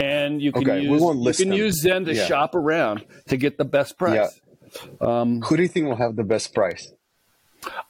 and 0.00 0.40
you 0.40 0.50
can 0.50 0.62
Okay, 0.62 0.80
use 0.80 1.00
you 1.02 1.32
can 1.34 1.48
them. 1.50 1.58
use 1.58 1.82
Zen 1.82 2.06
to 2.06 2.14
Yeah. 2.14 2.24
shop 2.24 2.54
around 2.54 3.04
to 3.28 3.36
get 3.36 3.58
the 3.58 3.64
best 3.66 3.98
price. 3.98 4.40
Who 5.00 5.56
do 5.56 5.62
you 5.62 5.68
think 5.68 5.86
will 5.86 5.96
have 5.96 6.16
the 6.16 6.24
best 6.24 6.54
price? 6.54 6.90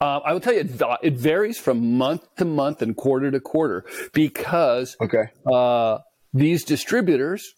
Uh, 0.00 0.18
I 0.24 0.32
will 0.32 0.40
tell 0.40 0.54
you, 0.54 0.60
it, 0.60 0.82
it 1.02 1.14
varies 1.14 1.58
from 1.58 1.96
month 1.98 2.22
to 2.36 2.44
month 2.44 2.82
and 2.82 2.96
quarter 2.96 3.30
to 3.30 3.40
quarter 3.40 3.84
because 4.12 4.96
Okay. 5.00 5.24
uh, 5.52 5.98
these 6.34 6.64
distributors 6.64 7.54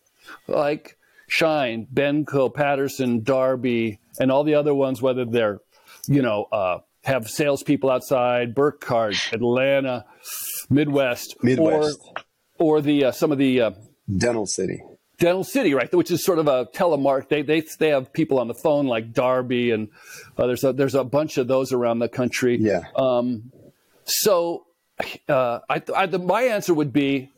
like 0.46 0.96
Schein, 1.28 1.86
Benco, 1.92 2.52
Patterson, 2.52 3.22
Darby, 3.22 3.98
and 4.20 4.30
all 4.32 4.44
the 4.44 4.54
other 4.54 4.74
ones, 4.74 5.00
whether 5.02 5.24
they're, 5.24 5.60
you 6.06 6.22
know, 6.22 6.46
uh, 6.52 6.78
have 7.04 7.28
salespeople 7.28 7.90
outside, 7.90 8.54
Burkhart, 8.54 9.32
Atlanta, 9.32 10.04
Midwest, 10.70 11.36
Midwest. 11.42 11.98
or 12.58 12.76
or 12.76 12.80
the 12.80 13.06
uh, 13.06 13.12
some 13.12 13.30
of 13.32 13.38
the 13.38 13.60
uh, 13.60 13.70
Dental 14.14 14.46
City. 14.46 14.82
Dental 15.18 15.44
City, 15.44 15.74
right? 15.74 15.92
Which 15.92 16.10
is 16.10 16.24
sort 16.24 16.38
of 16.38 16.46
a 16.46 16.66
telemark. 16.66 17.28
They 17.28 17.42
they 17.42 17.62
they 17.78 17.88
have 17.88 18.12
people 18.12 18.38
on 18.38 18.48
the 18.48 18.54
phone 18.54 18.86
like 18.86 19.12
Darby, 19.12 19.72
and 19.72 19.88
uh, 20.36 20.46
there's 20.46 20.64
a 20.64 20.72
there's 20.72 20.94
a 20.94 21.04
bunch 21.04 21.38
of 21.38 21.48
those 21.48 21.72
around 21.72 21.98
the 21.98 22.08
country. 22.08 22.56
Yeah. 22.60 22.84
So, 24.04 24.64
uh, 25.28 25.60
I, 25.68 25.82
I, 25.94 26.06
the, 26.06 26.18
my 26.18 26.42
answer 26.42 26.72
would 26.72 26.92
be 26.94 27.30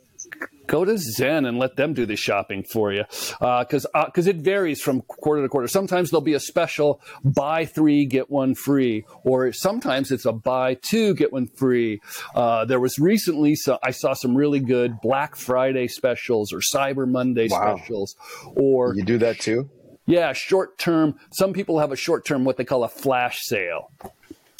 go 0.70 0.84
to 0.84 0.96
Zen 0.96 1.44
and 1.46 1.58
let 1.58 1.74
them 1.76 1.92
do 1.94 2.06
the 2.06 2.14
shopping 2.16 2.62
for 2.62 2.92
you, 2.92 3.04
because 3.40 3.86
because 4.06 4.26
it 4.28 4.36
varies 4.36 4.80
from 4.80 5.02
quarter 5.02 5.42
to 5.42 5.48
quarter. 5.48 5.66
Sometimes 5.68 6.10
there'll 6.10 6.22
be 6.22 6.34
a 6.34 6.40
special 6.40 7.00
buy 7.24 7.66
three 7.66 8.06
get 8.06 8.30
one 8.30 8.54
free, 8.54 9.04
or 9.24 9.52
sometimes 9.52 10.12
it's 10.12 10.24
a 10.26 10.32
buy 10.32 10.74
two 10.74 11.14
get 11.14 11.32
one 11.32 11.48
free. 11.58 12.00
Uh, 12.34 12.64
there 12.64 12.80
was 12.80 12.98
recently 12.98 13.54
so 13.56 13.78
I 13.82 13.90
saw 13.90 14.14
some 14.14 14.36
really 14.36 14.60
good 14.60 15.00
Black 15.02 15.34
Friday 15.36 15.88
specials 15.88 16.52
or 16.52 16.60
Cyber 16.60 17.06
Monday 17.08 17.48
Wow. 17.50 17.76
specials, 17.76 18.14
or 18.54 18.94
You 18.94 19.02
do 19.04 19.18
that 19.18 19.40
too? 19.40 19.68
yeah, 20.06 20.32
short 20.32 20.78
term. 20.78 21.16
Some 21.32 21.52
people 21.52 21.78
have 21.80 21.90
a 21.92 21.96
short 21.96 22.24
term 22.24 22.44
what 22.44 22.56
they 22.56 22.64
call 22.64 22.84
a 22.84 22.88
flash 22.88 23.40
sale 23.42 23.90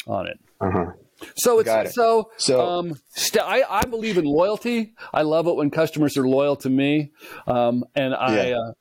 on 0.07 0.27
it. 0.27 0.39
Uh 0.61 0.71
huh. 0.71 0.87
So 1.37 1.59
it's 1.59 1.69
it. 1.71 1.93
so, 1.93 2.31
So- 2.37 2.61
um, 2.67 2.95
st- 3.11 3.45
I, 3.45 3.63
I 3.69 3.85
believe 3.85 4.19
in 4.19 4.25
loyalty. 4.25 4.95
I 5.13 5.23
love 5.23 5.47
it 5.47 5.57
when 5.57 5.71
customers 5.71 6.17
are 6.17 6.27
loyal 6.27 6.57
to 6.57 6.71
me, 6.71 7.13
um, 7.47 7.85
and 7.95 8.15
I. 8.15 8.49
Yeah. 8.49 8.57
Uh, 8.57 8.73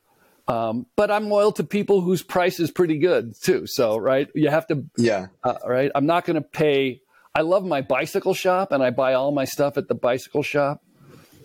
um, 0.51 0.87
but 0.95 1.11
I'm 1.11 1.29
loyal 1.29 1.51
to 1.53 1.63
people 1.63 2.01
whose 2.01 2.23
price 2.23 2.59
is 2.59 2.71
pretty 2.71 2.97
good 2.97 3.33
too. 3.39 3.67
So 3.67 3.97
right, 3.97 4.27
you 4.33 4.49
have 4.49 4.65
to. 4.67 4.83
Yeah. 4.97 5.27
Uh, 5.43 5.55
right, 5.65 5.91
I'm 5.93 6.07
not 6.07 6.25
going 6.25 6.35
to 6.35 6.41
pay. 6.47 7.01
I 7.35 7.41
love 7.41 7.63
my 7.63 7.81
bicycle 7.81 8.33
shop, 8.33 8.71
and 8.71 8.81
I 8.81 8.89
buy 8.89 9.13
all 9.13 9.31
my 9.31 9.45
stuff 9.45 9.77
at 9.77 9.87
the 9.87 9.93
bicycle 9.93 10.41
shop. 10.41 10.81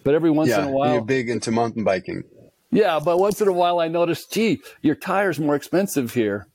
But 0.04 0.14
every 0.14 0.30
once 0.30 0.48
Yeah. 0.48 0.62
in 0.62 0.68
a 0.68 0.70
while, 0.70 0.92
You're 0.94 1.02
big 1.04 1.28
into 1.28 1.50
mountain 1.50 1.84
biking. 1.84 2.24
Yeah, 2.70 2.98
but 3.04 3.18
once 3.18 3.40
in 3.42 3.48
a 3.48 3.52
while 3.52 3.78
I 3.78 3.88
notice, 3.88 4.24
gee, 4.26 4.60
your 4.82 4.94
tire's 4.94 5.38
more 5.38 5.54
expensive 5.54 6.14
here. 6.14 6.46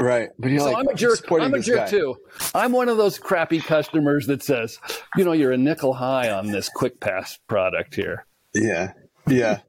Right. 0.00 0.30
But 0.38 0.50
you're 0.50 0.60
so 0.60 0.66
like, 0.66 0.76
I'm 0.78 0.88
a 0.88 0.94
jerk. 0.94 1.30
I'm 1.30 1.54
a 1.54 1.60
jerk 1.60 1.76
guy. 1.76 1.88
too. 1.88 2.16
I'm 2.54 2.72
one 2.72 2.88
of 2.88 2.96
those 2.96 3.18
crappy 3.18 3.60
customers 3.60 4.26
that 4.26 4.42
says, 4.42 4.78
you 5.16 5.24
know, 5.24 5.32
you're 5.32 5.52
a 5.52 5.56
nickel 5.56 5.94
high 5.94 6.30
on 6.30 6.50
this 6.50 6.68
quick 6.68 7.00
pass 7.00 7.38
product 7.46 7.94
here. 7.94 8.26
Yeah. 8.54 8.92
Yeah. 9.26 9.60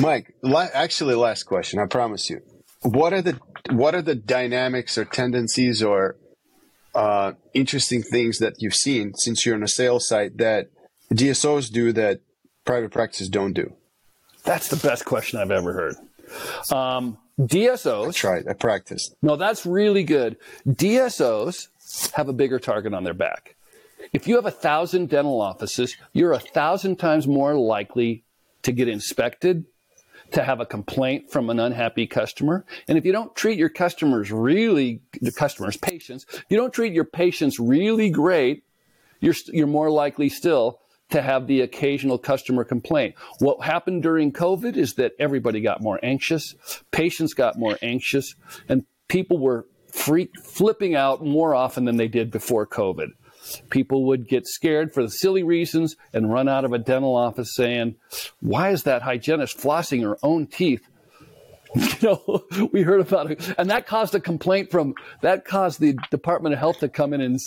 Mike, 0.00 0.34
la- 0.42 0.68
actually 0.72 1.14
last 1.14 1.44
question, 1.44 1.78
I 1.78 1.86
promise 1.86 2.30
you. 2.30 2.40
What 2.82 3.12
are 3.12 3.22
the 3.22 3.40
what 3.70 3.94
are 3.94 4.02
the 4.02 4.14
dynamics 4.14 4.96
or 4.96 5.04
tendencies 5.04 5.82
or 5.82 6.16
uh, 6.94 7.32
interesting 7.52 8.02
things 8.02 8.38
that 8.38 8.54
you've 8.58 8.74
seen 8.74 9.12
since 9.14 9.44
you're 9.44 9.56
on 9.56 9.62
a 9.62 9.68
sales 9.68 10.08
site 10.08 10.38
that 10.38 10.68
DSOs 11.12 11.70
do 11.70 11.92
that 11.92 12.20
private 12.64 12.90
practices 12.92 13.28
don't 13.28 13.52
do? 13.52 13.74
That's 14.44 14.68
the 14.68 14.76
best 14.76 15.04
question 15.04 15.38
I've 15.40 15.50
ever 15.50 15.72
heard. 15.72 15.96
Um, 16.72 17.18
DSOs. 17.38 18.08
I 18.08 18.12
tried. 18.12 18.48
I 18.48 18.52
practiced. 18.52 19.14
No, 19.22 19.36
that's 19.36 19.64
really 19.64 20.02
good. 20.02 20.36
DSOs 20.66 21.68
have 22.12 22.28
a 22.28 22.32
bigger 22.32 22.58
target 22.58 22.94
on 22.94 23.04
their 23.04 23.14
back. 23.14 23.56
If 24.12 24.26
you 24.26 24.36
have 24.36 24.46
a 24.46 24.50
thousand 24.50 25.08
dental 25.08 25.40
offices, 25.40 25.96
you're 26.12 26.32
a 26.32 26.38
thousand 26.38 26.96
times 26.96 27.26
more 27.26 27.54
likely 27.54 28.24
to 28.62 28.72
get 28.72 28.88
inspected, 28.88 29.64
to 30.32 30.42
have 30.42 30.60
a 30.60 30.66
complaint 30.66 31.30
from 31.30 31.48
an 31.50 31.58
unhappy 31.58 32.06
customer. 32.06 32.64
And 32.86 32.98
if 32.98 33.04
you 33.04 33.12
don't 33.12 33.34
treat 33.34 33.58
your 33.58 33.68
customers 33.68 34.30
really, 34.30 35.00
the 35.20 35.32
customers, 35.32 35.76
patients, 35.76 36.26
you 36.48 36.56
don't 36.56 36.72
treat 36.72 36.92
your 36.92 37.04
patients 37.04 37.58
really 37.58 38.10
great, 38.10 38.64
you're, 39.20 39.34
you're 39.46 39.66
more 39.66 39.90
likely 39.90 40.28
still 40.28 40.80
to 41.10 41.22
have 41.22 41.46
the 41.46 41.62
occasional 41.62 42.18
customer 42.18 42.64
complaint. 42.64 43.14
What 43.38 43.64
happened 43.64 44.02
during 44.02 44.32
COVID 44.32 44.76
is 44.76 44.94
that 44.94 45.12
everybody 45.18 45.60
got 45.60 45.82
more 45.82 45.98
anxious, 46.02 46.54
patients 46.90 47.34
got 47.34 47.58
more 47.58 47.78
anxious, 47.82 48.34
and 48.68 48.84
people 49.08 49.38
were 49.38 49.66
freak, 49.92 50.30
flipping 50.42 50.94
out 50.94 51.24
more 51.24 51.54
often 51.54 51.84
than 51.84 51.96
they 51.96 52.08
did 52.08 52.30
before 52.30 52.66
COVID. 52.66 53.08
People 53.70 54.04
would 54.06 54.28
get 54.28 54.46
scared 54.46 54.92
for 54.92 55.02
the 55.02 55.10
silly 55.10 55.42
reasons 55.42 55.96
and 56.12 56.30
run 56.30 56.48
out 56.48 56.64
of 56.64 56.72
a 56.72 56.78
dental 56.78 57.16
office 57.16 57.54
saying, 57.54 57.96
Why 58.40 58.70
is 58.70 58.82
that 58.82 59.02
hygienist 59.02 59.58
flossing 59.58 60.02
her 60.02 60.18
own 60.22 60.46
teeth? 60.46 60.86
you 61.74 61.84
know, 62.02 62.44
we 62.72 62.82
heard 62.82 63.00
about 63.00 63.30
it, 63.30 63.54
and 63.58 63.70
that 63.70 63.86
caused 63.86 64.14
a 64.14 64.20
complaint 64.20 64.70
from 64.70 64.94
that 65.20 65.44
caused 65.44 65.80
the 65.80 65.96
Department 66.10 66.54
of 66.54 66.58
Health 66.58 66.78
to 66.80 66.88
come 66.88 67.12
in 67.12 67.20
and 67.20 67.38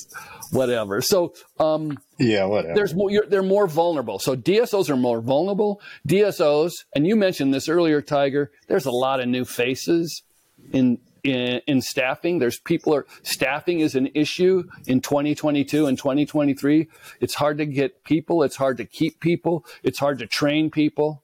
whatever. 0.51 1.01
So, 1.01 1.33
um, 1.59 1.97
yeah, 2.19 2.45
whatever. 2.45 2.75
There's 2.75 2.93
more. 2.93 3.11
they're 3.27 3.43
more 3.43 3.67
vulnerable. 3.67 4.19
So 4.19 4.35
DSOs 4.35 4.89
are 4.89 4.97
more 4.97 5.21
vulnerable. 5.21 5.81
DSOs, 6.07 6.85
and 6.95 7.07
you 7.07 7.15
mentioned 7.15 7.53
this 7.53 7.67
earlier, 7.67 8.01
Tiger. 8.01 8.51
There's 8.67 8.85
a 8.85 8.91
lot 8.91 9.19
of 9.19 9.27
new 9.27 9.45
faces 9.45 10.23
in 10.71 10.99
in, 11.23 11.61
in 11.67 11.81
staffing. 11.81 12.39
There's 12.39 12.59
people 12.59 12.93
are 12.93 13.05
staffing 13.23 13.79
is 13.79 13.95
an 13.95 14.09
issue 14.13 14.63
in 14.87 15.01
2022 15.01 15.85
and 15.85 15.97
2023. 15.97 16.87
It's 17.19 17.35
hard 17.35 17.57
to 17.59 17.65
get 17.65 18.03
people. 18.03 18.43
It's 18.43 18.55
hard 18.55 18.77
to 18.77 18.85
keep 18.85 19.19
people. 19.19 19.65
It's 19.83 19.99
hard 19.99 20.19
to 20.19 20.27
train 20.27 20.71
people. 20.71 21.23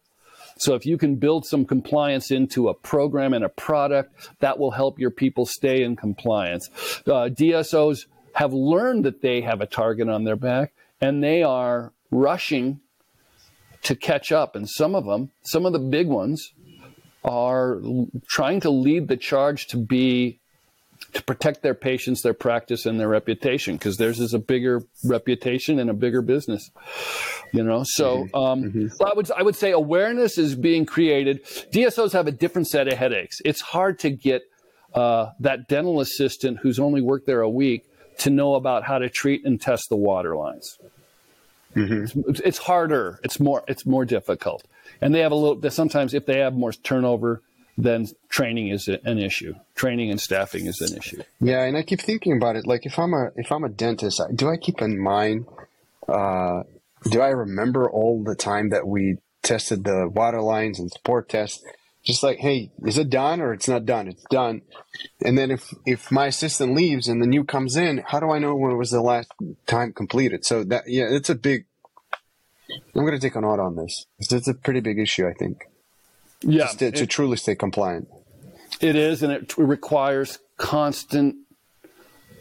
So 0.61 0.75
if 0.75 0.85
you 0.85 0.97
can 0.97 1.15
build 1.15 1.45
some 1.45 1.65
compliance 1.65 2.31
into 2.31 2.69
a 2.69 2.73
program 2.73 3.33
and 3.33 3.43
a 3.43 3.49
product, 3.49 4.29
that 4.39 4.59
will 4.59 4.71
help 4.71 4.99
your 4.99 5.11
people 5.11 5.45
stay 5.45 5.83
in 5.83 5.95
compliance. 5.95 6.69
Uh, 7.05 7.29
DSOs 7.29 8.05
have 8.33 8.53
learned 8.53 9.05
that 9.05 9.21
they 9.21 9.41
have 9.41 9.61
a 9.61 9.65
target 9.65 10.09
on 10.09 10.23
their 10.23 10.35
back 10.35 10.73
and 11.01 11.23
they 11.23 11.43
are 11.43 11.91
rushing 12.11 12.79
to 13.83 13.95
catch 13.95 14.31
up. 14.31 14.55
And 14.55 14.69
some 14.69 14.95
of 14.95 15.05
them, 15.05 15.31
some 15.43 15.65
of 15.65 15.73
the 15.73 15.79
big 15.79 16.07
ones, 16.07 16.53
are 17.23 17.81
trying 18.27 18.59
to 18.61 18.69
lead 18.69 19.07
the 19.07 19.17
charge 19.17 19.67
to 19.67 19.77
be 19.77 20.39
to 21.17 21.23
protect 21.23 21.63
their 21.63 21.73
patients, 21.73 22.21
their 22.21 22.35
practice, 22.35 22.85
and 22.85 22.99
their 22.99 23.07
reputation 23.07 23.75
because 23.75 23.97
theirs 23.97 24.19
is 24.19 24.35
a 24.35 24.39
bigger 24.39 24.83
reputation 25.03 25.79
and 25.79 25.89
a 25.89 25.93
bigger 25.93 26.21
business. 26.21 26.69
You 27.51 27.63
know, 27.63 27.83
so 27.83 28.25
mm-hmm. 28.25 28.35
Um, 28.35 28.63
mm-hmm. 28.63 29.03
I 29.03 29.13
would 29.15 29.31
I 29.31 29.41
would 29.41 29.55
say 29.55 29.71
awareness 29.71 30.37
is 30.37 30.53
being 30.53 30.85
created. 30.85 31.43
DSOs 31.73 32.13
have 32.13 32.27
a 32.27 32.31
different 32.31 32.67
set 32.67 32.87
of 32.87 32.99
headaches. 32.99 33.41
It's 33.43 33.61
hard 33.61 33.97
to 33.99 34.11
get 34.11 34.43
uh, 34.93 35.31
that 35.39 35.67
dental 35.67 36.01
assistant 36.01 36.59
who's 36.59 36.79
only 36.79 37.01
worked 37.01 37.25
there 37.25 37.41
a 37.41 37.49
week 37.49 37.85
to 38.19 38.29
know 38.29 38.53
about 38.53 38.83
how 38.83 38.99
to 38.99 39.09
treat 39.09 39.43
and 39.43 39.59
test 39.59 39.89
the 39.89 39.95
water 39.95 40.35
lines. 40.35 40.77
Mm-hmm. 41.75 42.29
It's, 42.29 42.39
it's, 42.41 42.57
harder. 42.59 43.19
It's 43.23 43.39
more. 43.39 43.63
It's 43.67 43.87
more 43.87 44.05
difficult, 44.05 44.63
and 45.01 45.15
they 45.15 45.21
have 45.21 45.31
a 45.31 45.35
little. 45.35 45.71
Sometimes, 45.71 46.13
if 46.13 46.27
they 46.27 46.39
have 46.41 46.53
more 46.53 46.73
turnover, 46.73 47.41
then 47.77 48.07
training 48.29 48.69
is 48.69 48.87
an 48.87 49.19
issue. 49.19 49.53
Training 49.75 50.09
and 50.09 50.19
staffing 50.19 50.65
is 50.65 50.81
an 50.81 50.97
issue. 50.97 51.21
Yeah, 51.39 51.63
and 51.63 51.77
I 51.77 51.83
keep 51.83 52.01
thinking 52.01 52.35
about 52.35 52.55
it. 52.55 52.65
Like 52.65 52.85
if 52.85 52.97
I'm 52.97 53.13
a 53.13 53.31
if 53.35 53.51
I'm 53.51 53.63
a 53.63 53.69
dentist, 53.69 54.19
do 54.33 54.49
I 54.49 54.57
keep 54.57 54.81
in 54.81 54.99
mind? 54.99 55.45
Uh, 56.07 56.63
do 57.03 57.21
I 57.21 57.29
remember 57.29 57.89
all 57.89 58.23
the 58.23 58.35
time 58.35 58.69
that 58.69 58.87
we 58.87 59.17
tested 59.43 59.83
the 59.83 60.09
water 60.09 60.41
lines 60.41 60.79
and 60.79 60.91
support 60.91 61.29
tests? 61.29 61.63
Just 62.03 62.23
like, 62.23 62.39
hey, 62.39 62.71
is 62.85 62.97
it 62.97 63.09
done 63.09 63.41
or 63.41 63.53
it's 63.53 63.67
not 63.67 63.85
done? 63.85 64.07
It's 64.07 64.23
done. 64.31 64.61
And 65.23 65.37
then 65.37 65.51
if 65.51 65.73
if 65.85 66.11
my 66.11 66.27
assistant 66.27 66.73
leaves 66.73 67.07
and 67.07 67.21
the 67.21 67.27
new 67.27 67.43
comes 67.43 67.75
in, 67.75 68.03
how 68.07 68.19
do 68.19 68.31
I 68.31 68.39
know 68.39 68.55
when 68.55 68.71
it 68.71 68.77
was 68.77 68.91
the 68.91 69.01
last 69.01 69.31
time 69.67 69.93
completed? 69.93 70.45
So 70.45 70.63
that 70.63 70.85
yeah, 70.87 71.05
it's 71.09 71.29
a 71.29 71.35
big. 71.35 71.65
I'm 72.69 73.05
going 73.05 73.13
to 73.13 73.19
take 73.19 73.35
a 73.35 73.41
note 73.41 73.59
on 73.59 73.75
this. 73.75 74.07
It's 74.19 74.47
a 74.47 74.53
pretty 74.53 74.81
big 74.81 74.99
issue, 74.99 75.27
I 75.27 75.33
think. 75.33 75.67
Yeah, 76.41 76.67
to, 76.67 76.91
to 76.91 77.07
truly 77.07 77.37
stay 77.37 77.55
compliant. 77.55 78.07
It 78.79 78.95
is, 78.95 79.23
and 79.23 79.33
it 79.33 79.57
requires 79.57 80.39
constant, 80.57 81.35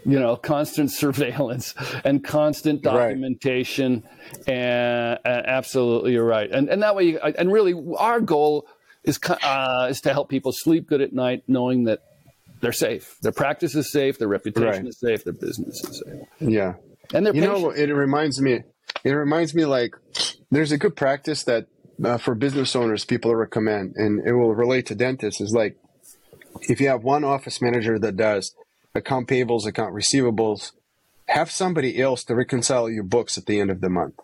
you 0.05 0.19
know, 0.19 0.37
constant 0.37 0.91
surveillance 0.93 1.75
and 2.05 2.23
constant 2.23 2.83
documentation. 2.83 4.05
Right. 4.47 4.55
And, 4.55 5.19
and, 5.25 5.47
absolutely, 5.47 6.13
you're 6.13 6.27
right. 6.27 6.51
And 6.51 6.69
and 6.69 6.83
that 6.83 6.95
way, 6.95 7.05
you, 7.05 7.19
and 7.19 7.51
really, 7.51 7.75
our 7.97 8.21
goal 8.21 8.67
is 9.05 9.19
uh, 9.29 9.87
is 9.91 10.01
to 10.03 10.13
help 10.13 10.29
people 10.29 10.53
sleep 10.53 10.87
good 10.89 11.01
at 11.01 11.13
night, 11.13 11.45
knowing 11.49 11.85
that 11.85 12.01
they're 12.61 12.73
safe, 12.73 13.17
their 13.23 13.33
practice 13.33 13.75
is 13.75 13.91
safe, 13.93 14.19
their 14.19 14.29
reputation 14.29 14.85
right. 14.85 14.87
is 14.87 14.99
safe, 14.99 15.25
their 15.25 15.33
business 15.33 15.83
is 15.85 16.03
safe. 16.05 16.23
Yeah, 16.41 16.75
and 17.15 17.25
their 17.25 17.35
you 17.35 17.41
know, 17.41 17.71
it 17.71 17.87
reminds 17.87 18.41
me. 18.41 18.63
It 19.05 19.11
reminds 19.11 19.55
me 19.55 19.65
like 19.65 19.95
there's 20.51 20.73
a 20.73 20.79
good 20.79 20.97
practice 20.97 21.45
that 21.45 21.67
uh, 22.03 22.19
for 22.19 22.35
business 22.35 22.77
owners 22.77 23.05
people 23.05 23.35
recommend, 23.35 23.95
and 23.97 24.27
it 24.27 24.33
will 24.33 24.55
relate 24.55 24.87
to 24.87 24.95
dentists, 24.95 25.41
is 25.41 25.53
like 25.53 25.77
if 26.63 26.81
you 26.81 26.89
have 26.89 27.03
one 27.03 27.25
office 27.25 27.61
manager 27.61 27.99
that 27.99 28.17
does 28.17 28.55
account 28.95 29.29
payables, 29.29 29.67
account 29.67 29.95
receivables, 29.95 30.73
have 31.29 31.51
somebody 31.51 32.01
else 32.01 32.25
to 32.25 32.35
reconcile 32.35 32.89
your 32.89 33.05
books 33.05 33.37
at 33.37 33.47
the 33.47 33.61
end 33.61 33.71
of 33.71 33.81
the 33.81 33.91
month. 33.91 34.15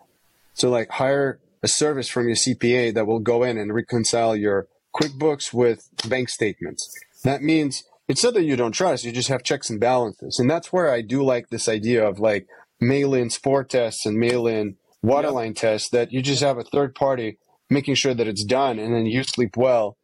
So 0.53 0.69
like 0.69 0.89
hire 0.91 1.39
a 1.61 1.67
service 1.67 2.09
from 2.09 2.27
your 2.27 2.35
CPA 2.35 2.93
that 2.93 3.07
will 3.07 3.19
go 3.19 3.43
in 3.43 3.57
and 3.57 3.73
reconcile 3.73 4.35
your 4.35 4.67
QuickBooks 4.95 5.53
with 5.53 5.89
bank 6.07 6.29
statements. 6.29 6.87
That 7.23 7.41
means 7.41 7.83
it's 8.07 8.23
not 8.23 8.33
that 8.33 8.43
you 8.43 8.55
don't 8.55 8.73
trust, 8.73 9.05
you 9.05 9.11
just 9.11 9.29
have 9.29 9.43
checks 9.43 9.69
and 9.69 9.79
balances. 9.79 10.39
And 10.39 10.49
that's 10.49 10.73
where 10.73 10.91
I 10.91 11.01
do 11.01 11.23
like 11.23 11.49
this 11.49 11.67
idea 11.67 12.05
of 12.05 12.19
like 12.19 12.47
mail 12.79 13.13
in 13.13 13.29
spore 13.29 13.63
tests 13.63 14.05
and 14.05 14.17
mail 14.17 14.45
in 14.45 14.75
waterline 15.01 15.49
yep. 15.49 15.55
tests 15.55 15.89
that 15.89 16.11
you 16.11 16.21
just 16.21 16.43
have 16.43 16.57
a 16.57 16.63
third 16.63 16.95
party 16.95 17.37
making 17.69 17.95
sure 17.95 18.13
that 18.13 18.27
it's 18.27 18.43
done 18.43 18.79
and 18.79 18.93
then 18.93 19.05
you 19.05 19.23
sleep 19.23 19.57
well 19.57 19.97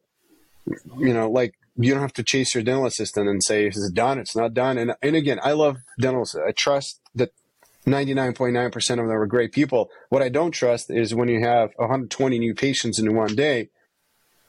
you 0.98 1.12
know 1.14 1.30
like 1.30 1.54
you 1.76 1.92
don't 1.92 2.02
have 2.02 2.12
to 2.12 2.22
chase 2.22 2.54
your 2.54 2.62
dental 2.62 2.86
assistant 2.86 3.28
and 3.28 3.42
say 3.42 3.66
is 3.66 3.76
it 3.76 3.94
done 3.94 4.18
it's 4.18 4.36
not 4.36 4.54
done. 4.54 4.78
And 4.78 4.94
and 5.02 5.16
again 5.16 5.40
i 5.42 5.52
love 5.52 5.78
dental 5.98 6.24
i 6.46 6.52
trust 6.52 7.00
that 7.14 7.32
99.9% 7.86 8.90
of 8.90 8.96
them 8.96 9.10
are 9.10 9.26
great 9.26 9.52
people. 9.52 9.90
What 10.10 10.22
i 10.22 10.28
don't 10.28 10.52
trust 10.52 10.90
is 10.90 11.14
when 11.14 11.28
you 11.28 11.40
have 11.40 11.70
120 11.76 12.38
new 12.38 12.54
patients 12.54 12.98
in 12.98 13.14
one 13.14 13.34
day 13.34 13.70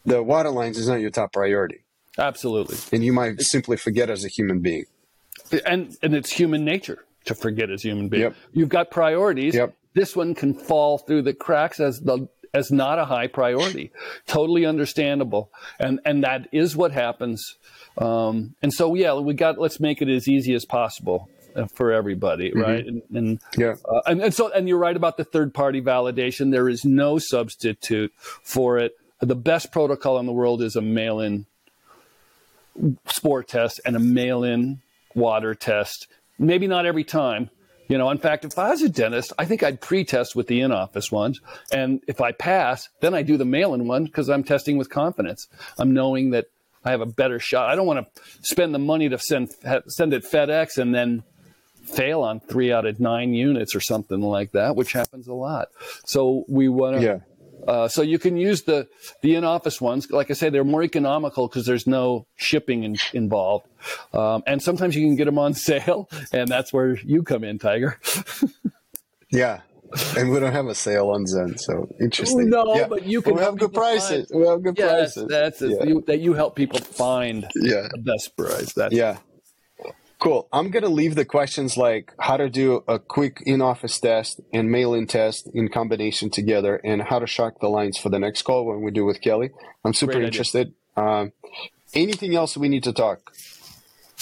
the 0.06 0.24
water 0.24 0.50
lines 0.50 0.78
is 0.78 0.88
not 0.88 1.00
your 1.00 1.12
top 1.12 1.34
priority. 1.34 1.86
Absolutely. 2.18 2.78
And 2.92 3.06
you 3.06 3.14
might 3.14 3.40
simply 3.42 3.78
forget 3.78 4.10
as 4.10 4.26
a 4.26 4.28
human 4.28 4.60
being. 4.60 4.86
And 5.66 5.96
and 6.02 6.16
it's 6.16 6.32
human 6.32 6.66
nature 6.66 7.06
to 7.26 7.36
forget 7.36 7.70
as 7.70 7.86
a 7.86 7.90
human 7.90 8.10
being. 8.10 8.24
Yep. 8.24 8.36
you've 8.54 8.70
got 8.70 8.90
priorities. 8.92 9.56
Yep. 9.56 9.76
this 9.94 10.16
one 10.16 10.34
can 10.34 10.54
fall 10.54 10.98
through 10.98 11.22
the 11.22 11.34
cracks 11.34 11.80
as 11.80 12.02
the 12.02 12.28
as 12.54 12.72
not 12.72 13.00
a 13.00 13.06
high 13.06 13.28
priority. 13.28 13.92
Totally 14.28 14.66
understandable, 14.66 15.52
and 15.80 16.00
and 16.06 16.24
that 16.24 16.48
is 16.52 16.76
what 16.76 16.92
happens. 16.92 17.58
Um, 17.98 18.56
and 18.62 18.74
so 18.74 18.94
yeah, 18.96 19.14
we 19.14 19.34
got 19.34 19.60
let's 19.60 19.80
make 19.80 20.02
it 20.02 20.10
as 20.10 20.28
easy 20.28 20.54
as 20.54 20.66
possible 20.66 21.30
uh, 21.56 21.66
for 21.66 21.92
everybody, 21.92 22.50
mm-hmm. 22.50 22.62
right? 22.62 22.86
And, 22.86 23.02
and 23.14 23.42
yeah, 23.58 23.76
uh, 23.86 24.02
and, 24.06 24.22
and 24.22 24.34
so 24.34 24.52
and 24.52 24.68
you're 24.68 24.78
right 24.78 24.96
about 24.96 25.18
the 25.18 25.24
third 25.24 25.54
party 25.54 25.82
validation. 25.82 26.52
There 26.52 26.70
is 26.70 26.86
no 26.86 27.18
substitute 27.20 28.14
for 28.18 28.78
it. 28.78 28.98
The 29.20 29.36
best 29.36 29.72
protocol 29.72 30.20
in 30.20 30.26
the 30.26 30.34
world 30.34 30.62
is 30.62 30.76
a 30.76 30.82
mail 30.82 31.20
in 31.20 31.46
spore 33.06 33.44
test 33.44 33.80
and 33.86 33.96
a 33.96 34.00
mail 34.00 34.44
in 34.44 34.82
water 35.14 35.54
test. 35.54 36.08
Maybe 36.40 36.68
not 36.68 36.86
every 36.86 37.04
time, 37.04 37.50
You 37.92 37.98
know, 37.98 38.10
in 38.10 38.20
fact, 38.20 38.46
if 38.46 38.58
I 38.58 38.70
was 38.70 38.82
a 38.82 38.88
dentist, 38.88 39.34
I 39.38 39.44
think 39.44 39.64
I'd 39.64 39.82
pre-test 39.82 40.34
with 40.34 40.48
the 40.48 40.62
in-office 40.62 41.12
ones, 41.12 41.42
and 41.74 42.02
if 42.08 42.22
I 42.22 42.32
pass, 42.32 42.88
then 43.02 43.14
I 43.14 43.22
do 43.22 43.36
the 43.36 43.44
mail-in 43.44 43.86
one 43.86 44.06
because 44.06 44.30
I'm 44.30 44.46
testing 44.46 44.78
with 44.78 44.90
confidence. 44.90 45.50
I'm 45.78 45.94
knowing 45.94 46.30
that 46.30 46.46
I 46.86 46.92
have 46.92 47.02
a 47.02 47.06
better 47.06 47.38
shot. 47.38 47.70
I 47.70 47.76
don't 47.76 47.86
want 47.86 48.08
to 48.16 48.22
spend 48.44 48.74
the 48.74 48.80
money 48.80 49.10
to 49.10 49.20
send 49.20 49.52
send 49.88 50.14
it 50.14 50.24
FedEx 50.24 50.78
and 50.78 50.96
then 50.96 51.24
fail 51.84 52.22
on 52.22 52.40
three 52.40 52.72
out 52.72 52.86
of 52.86 53.02
nine 53.02 53.34
units 53.34 53.76
or 53.76 53.82
something 53.82 54.22
like 54.22 54.54
that, 54.54 54.78
which 54.78 54.94
happens 54.94 55.28
a 55.28 55.34
lot. 55.34 55.68
So 56.06 56.46
we 56.48 56.70
want 56.70 56.96
to. 56.96 57.04
Yeah. 57.04 57.20
Uh, 57.68 57.88
so 57.88 58.02
you 58.02 58.20
can 58.20 58.38
use 58.38 58.64
the 58.64 58.88
the 59.22 59.36
in-office 59.36 59.80
ones. 59.80 60.10
Like 60.12 60.32
I 60.32 60.34
say, 60.34 60.50
they're 60.50 60.64
more 60.64 60.84
economical 60.84 61.48
because 61.48 61.66
there's 61.66 61.88
no 61.88 62.28
shipping 62.36 62.84
in, 62.84 62.98
involved, 63.14 63.68
um, 64.14 64.44
and 64.48 64.62
sometimes 64.62 64.96
you 64.96 65.06
can 65.06 65.16
get 65.16 65.26
them 65.26 65.38
on 65.38 65.54
sale, 65.70 66.10
and 66.32 66.48
that's 66.48 66.74
where 66.74 66.96
you 66.96 67.24
come 67.24 67.44
in, 67.44 67.60
Tiger. 67.60 68.00
yeah, 69.32 69.62
and 70.18 70.32
we 70.32 70.40
don't 70.40 70.54
have 70.54 70.68
a 70.68 70.76
sale 70.76 71.10
on 71.10 71.26
Zen, 71.28 71.58
so 71.58 71.88
interesting. 72.00 72.50
No, 72.50 72.76
yeah. 72.76 72.88
but 72.88 73.06
you 73.06 73.22
can. 73.22 73.36
We 73.36 73.42
have 73.42 73.58
good 73.58 73.74
prices. 73.74 74.30
Find, 74.30 74.42
we 74.42 74.48
have 74.48 74.64
good 74.64 74.78
prices. 74.78 75.28
That's. 75.28 75.62
Yeah. 75.62 75.84
You, 75.84 76.04
that 76.08 76.20
you 76.20 76.34
help 76.34 76.56
people 76.56 76.80
find 76.80 77.46
yeah. 77.56 77.88
the 77.92 78.00
best 78.00 78.36
price. 78.38 78.74
That's 78.74 78.94
yeah. 78.94 79.18
Cool. 80.22 80.48
I'm 80.54 80.70
going 80.70 80.84
to 80.84 80.90
leave 80.90 81.16
the 81.16 81.26
questions 81.26 81.78
like 81.78 82.14
how 82.20 82.38
to 82.38 82.48
do 82.48 82.84
a 82.88 83.00
quick 83.00 83.42
in 83.44 83.60
office 83.60 84.00
test 84.00 84.40
and 84.54 84.70
mail 84.70 84.94
in 84.94 85.08
test 85.08 85.50
in 85.52 85.68
combination 85.68 86.30
together 86.30 86.76
and 86.76 87.02
how 87.02 87.18
to 87.18 87.26
shock 87.26 87.60
the 87.60 87.68
lines 87.68 87.98
for 87.98 88.10
the 88.10 88.20
next 88.20 88.44
call 88.44 88.68
when 88.68 88.84
we 88.84 88.92
do 88.92 89.04
with 89.04 89.20
Kelly. 89.20 89.50
I'm 89.84 89.96
super 89.96 90.22
interested. 90.22 90.76
Um, 90.96 91.32
anything 91.96 92.36
else 92.36 92.56
we 92.56 92.70
need 92.70 92.84
to 92.84 92.94
talk? 92.94 93.34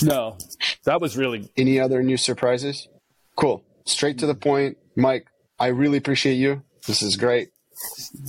No, 0.02 0.38
that 0.86 1.02
was 1.02 1.18
really. 1.18 1.52
Any 1.58 1.82
other 1.82 2.02
new 2.02 2.16
surprises? 2.16 2.88
Cool. 3.36 3.66
Straight 3.84 4.20
to 4.20 4.26
the 4.26 4.36
point. 4.36 4.78
Mike, 4.96 5.28
I 5.60 5.68
really 5.68 5.98
appreciate 5.98 6.36
you. 6.36 6.64
This 6.88 7.02
is 7.02 7.18
great. 7.18 7.50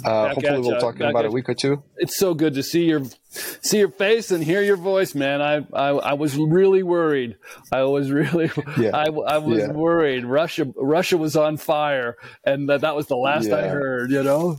Uh, 0.05 0.29
hopefully, 0.35 0.61
we'll 0.61 0.81
talk 0.81 0.97
in 1.01 1.03
about 1.03 1.25
a 1.25 1.31
week 1.31 1.49
or 1.49 1.55
two. 1.55 1.83
It's 1.97 2.17
so 2.17 2.35
good 2.35 2.55
to 2.55 2.63
see 2.63 2.85
your 2.85 3.03
see 3.31 3.79
your 3.79 3.91
face 3.91 4.31
and 4.31 4.43
hear 4.45 4.63
your 4.63 4.77
voice, 4.77 5.15
man. 5.15 5.41
I 5.43 5.65
I, 5.73 5.89
I 5.91 6.13
was 6.15 6.37
really 6.37 6.83
worried. 6.83 7.37
I 7.73 7.83
was 7.85 8.11
really 8.11 8.51
Yeah. 8.79 8.91
I, 8.95 9.07
I 9.07 9.39
was 9.39 9.59
Yeah. 9.59 9.73
worried. 9.73 10.25
Russia 10.25 10.67
Russia 10.77 11.17
was 11.17 11.37
on 11.37 11.57
fire, 11.57 12.17
and 12.45 12.69
that, 12.69 12.83
that 12.83 12.95
was 12.95 13.07
the 13.07 13.17
last 13.17 13.51
I 13.51 13.69
heard. 13.69 14.11
You 14.11 14.23
know. 14.23 14.59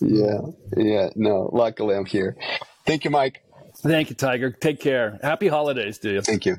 Yeah. 0.00 0.40
Yeah. 0.76 1.08
No, 1.16 1.50
luckily 1.52 1.96
I'm 1.96 2.06
here. 2.06 2.36
Thank 2.86 3.04
you, 3.04 3.10
Mike. 3.10 3.40
Thank 3.78 4.10
you, 4.10 4.16
Tiger. 4.16 4.50
Take 4.50 4.80
care. 4.80 5.18
Happy 5.22 5.48
holidays 5.48 5.98
to 5.98 6.12
you. 6.12 6.20
Thank 6.22 6.46
you. 6.46 6.56